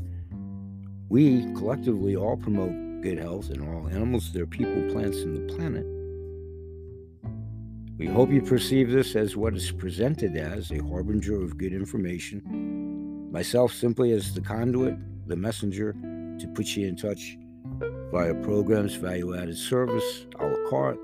We 1.09 1.43
collectively 1.55 2.17
all 2.17 2.37
promote 2.37 3.03
good 3.03 3.19
health 3.19 3.51
in 3.51 3.61
all 3.61 3.89
animals, 3.89 4.33
their 4.33 4.47
people, 4.47 4.91
plants, 4.93 5.19
and 5.19 5.37
the 5.37 5.55
planet. 5.55 5.87
We 7.99 8.07
hope 8.07 8.31
you 8.31 8.43
perceive 8.43 8.91
this 8.91 9.17
as 9.17 9.37
what 9.37 9.55
is 9.55 9.71
presented 9.71 10.37
as 10.37 10.71
a 10.71 10.83
harbinger 10.83 11.43
of 11.43 11.57
good 11.57 11.73
information. 11.73 13.31
Myself 13.33 13.73
simply 13.73 14.13
as 14.13 14.35
the 14.35 14.41
conduit, 14.41 14.97
the 15.27 15.37
messenger 15.37 15.93
to 15.93 16.49
put 16.55 16.67
you 16.77 16.87
in 16.87 16.97
touch 16.97 17.37
via 18.13 18.35
programs, 18.35 18.95
value 18.95 19.37
added 19.37 19.57
service, 19.57 20.27
a 20.39 20.47
la 20.47 20.71
carte, 20.71 20.99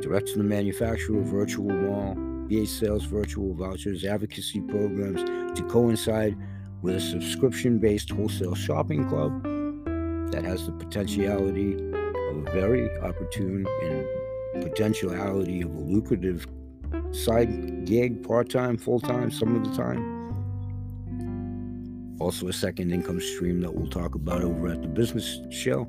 direct 0.00 0.28
to 0.28 0.38
the 0.38 0.44
manufacturer, 0.44 1.20
virtual 1.22 1.70
mall, 1.70 2.14
BA 2.48 2.66
sales, 2.66 3.04
virtual 3.04 3.54
vouchers, 3.54 4.04
advocacy 4.04 4.60
programs 4.60 5.22
to 5.58 5.62
coincide 5.68 6.36
with 6.82 6.96
a 6.96 7.00
subscription 7.00 7.78
based 7.78 8.10
wholesale 8.10 8.54
shopping 8.54 9.08
club 9.08 9.42
that 10.32 10.44
has 10.44 10.66
the 10.66 10.72
potentiality 10.72 11.74
of 11.74 12.36
a 12.36 12.50
very 12.52 12.90
opportune 12.98 13.66
and 13.82 14.06
potentiality 14.62 15.62
of 15.62 15.74
a 15.74 15.78
lucrative 15.78 16.46
side 17.12 17.84
gig, 17.84 18.26
part 18.26 18.50
time, 18.50 18.76
full 18.76 19.00
time, 19.00 19.30
some 19.30 19.56
of 19.56 19.70
the 19.70 19.76
time. 19.76 20.12
Also, 22.20 22.48
a 22.48 22.52
second 22.52 22.92
income 22.92 23.20
stream 23.20 23.60
that 23.60 23.74
we'll 23.74 23.90
talk 23.90 24.14
about 24.14 24.42
over 24.42 24.68
at 24.68 24.82
the 24.82 24.88
business 24.88 25.40
show. 25.50 25.88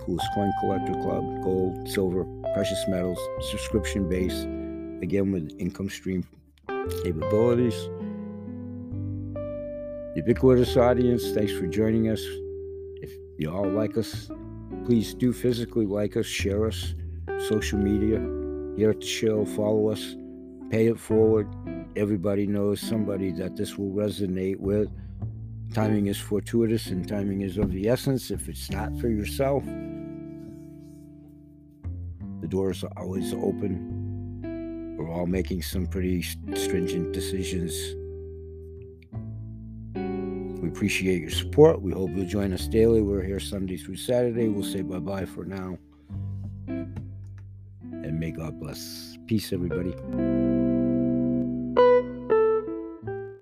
Coolest 0.00 0.26
Coin 0.34 0.50
Collector 0.60 0.94
Club, 0.94 1.42
gold, 1.42 1.88
silver, 1.88 2.24
precious 2.54 2.82
metals, 2.88 3.18
subscription 3.50 4.08
base, 4.08 4.44
again 5.02 5.30
with 5.30 5.54
income 5.58 5.90
stream 5.90 6.24
capabilities. 7.02 7.88
Ubiquitous 10.20 10.76
audience, 10.76 11.30
thanks 11.32 11.50
for 11.50 11.66
joining 11.66 12.10
us. 12.10 12.20
If 13.00 13.10
you 13.38 13.50
all 13.50 13.66
like 13.66 13.96
us, 13.96 14.30
please 14.84 15.14
do 15.14 15.32
physically 15.32 15.86
like 15.86 16.14
us, 16.14 16.26
share 16.26 16.66
us, 16.66 16.94
social 17.48 17.78
media, 17.78 18.18
here 18.76 18.90
at 18.90 19.00
the 19.00 19.06
show, 19.06 19.46
follow 19.46 19.88
us, 19.88 20.16
pay 20.68 20.88
it 20.88 21.00
forward. 21.00 21.48
Everybody 21.96 22.46
knows 22.46 22.82
somebody 22.82 23.32
that 23.32 23.56
this 23.56 23.78
will 23.78 23.92
resonate 23.92 24.58
with. 24.58 24.90
Timing 25.72 26.08
is 26.08 26.18
fortuitous 26.18 26.88
and 26.88 27.08
timing 27.08 27.40
is 27.40 27.56
of 27.56 27.72
the 27.72 27.88
essence. 27.88 28.30
If 28.30 28.46
it's 28.46 28.70
not 28.70 28.94
for 28.98 29.08
yourself, 29.08 29.64
the 32.42 32.46
doors 32.46 32.84
are 32.84 32.92
always 32.98 33.32
open. 33.32 34.96
We're 34.98 35.10
all 35.10 35.24
making 35.24 35.62
some 35.62 35.86
pretty 35.86 36.20
stringent 36.20 37.14
decisions. 37.14 37.94
Appreciate 40.70 41.20
your 41.20 41.30
support. 41.30 41.82
We 41.82 41.92
hope 41.92 42.10
you'll 42.14 42.26
join 42.26 42.52
us 42.52 42.68
daily. 42.68 43.02
We're 43.02 43.24
here 43.24 43.40
Sunday 43.40 43.76
through 43.76 43.96
Saturday. 43.96 44.48
We'll 44.48 44.64
say 44.64 44.82
bye 44.82 45.00
bye 45.00 45.26
for 45.26 45.44
now. 45.44 45.76
And 46.68 48.20
may 48.20 48.30
God 48.30 48.60
bless. 48.60 49.18
Peace, 49.26 49.52
everybody. 49.52 50.69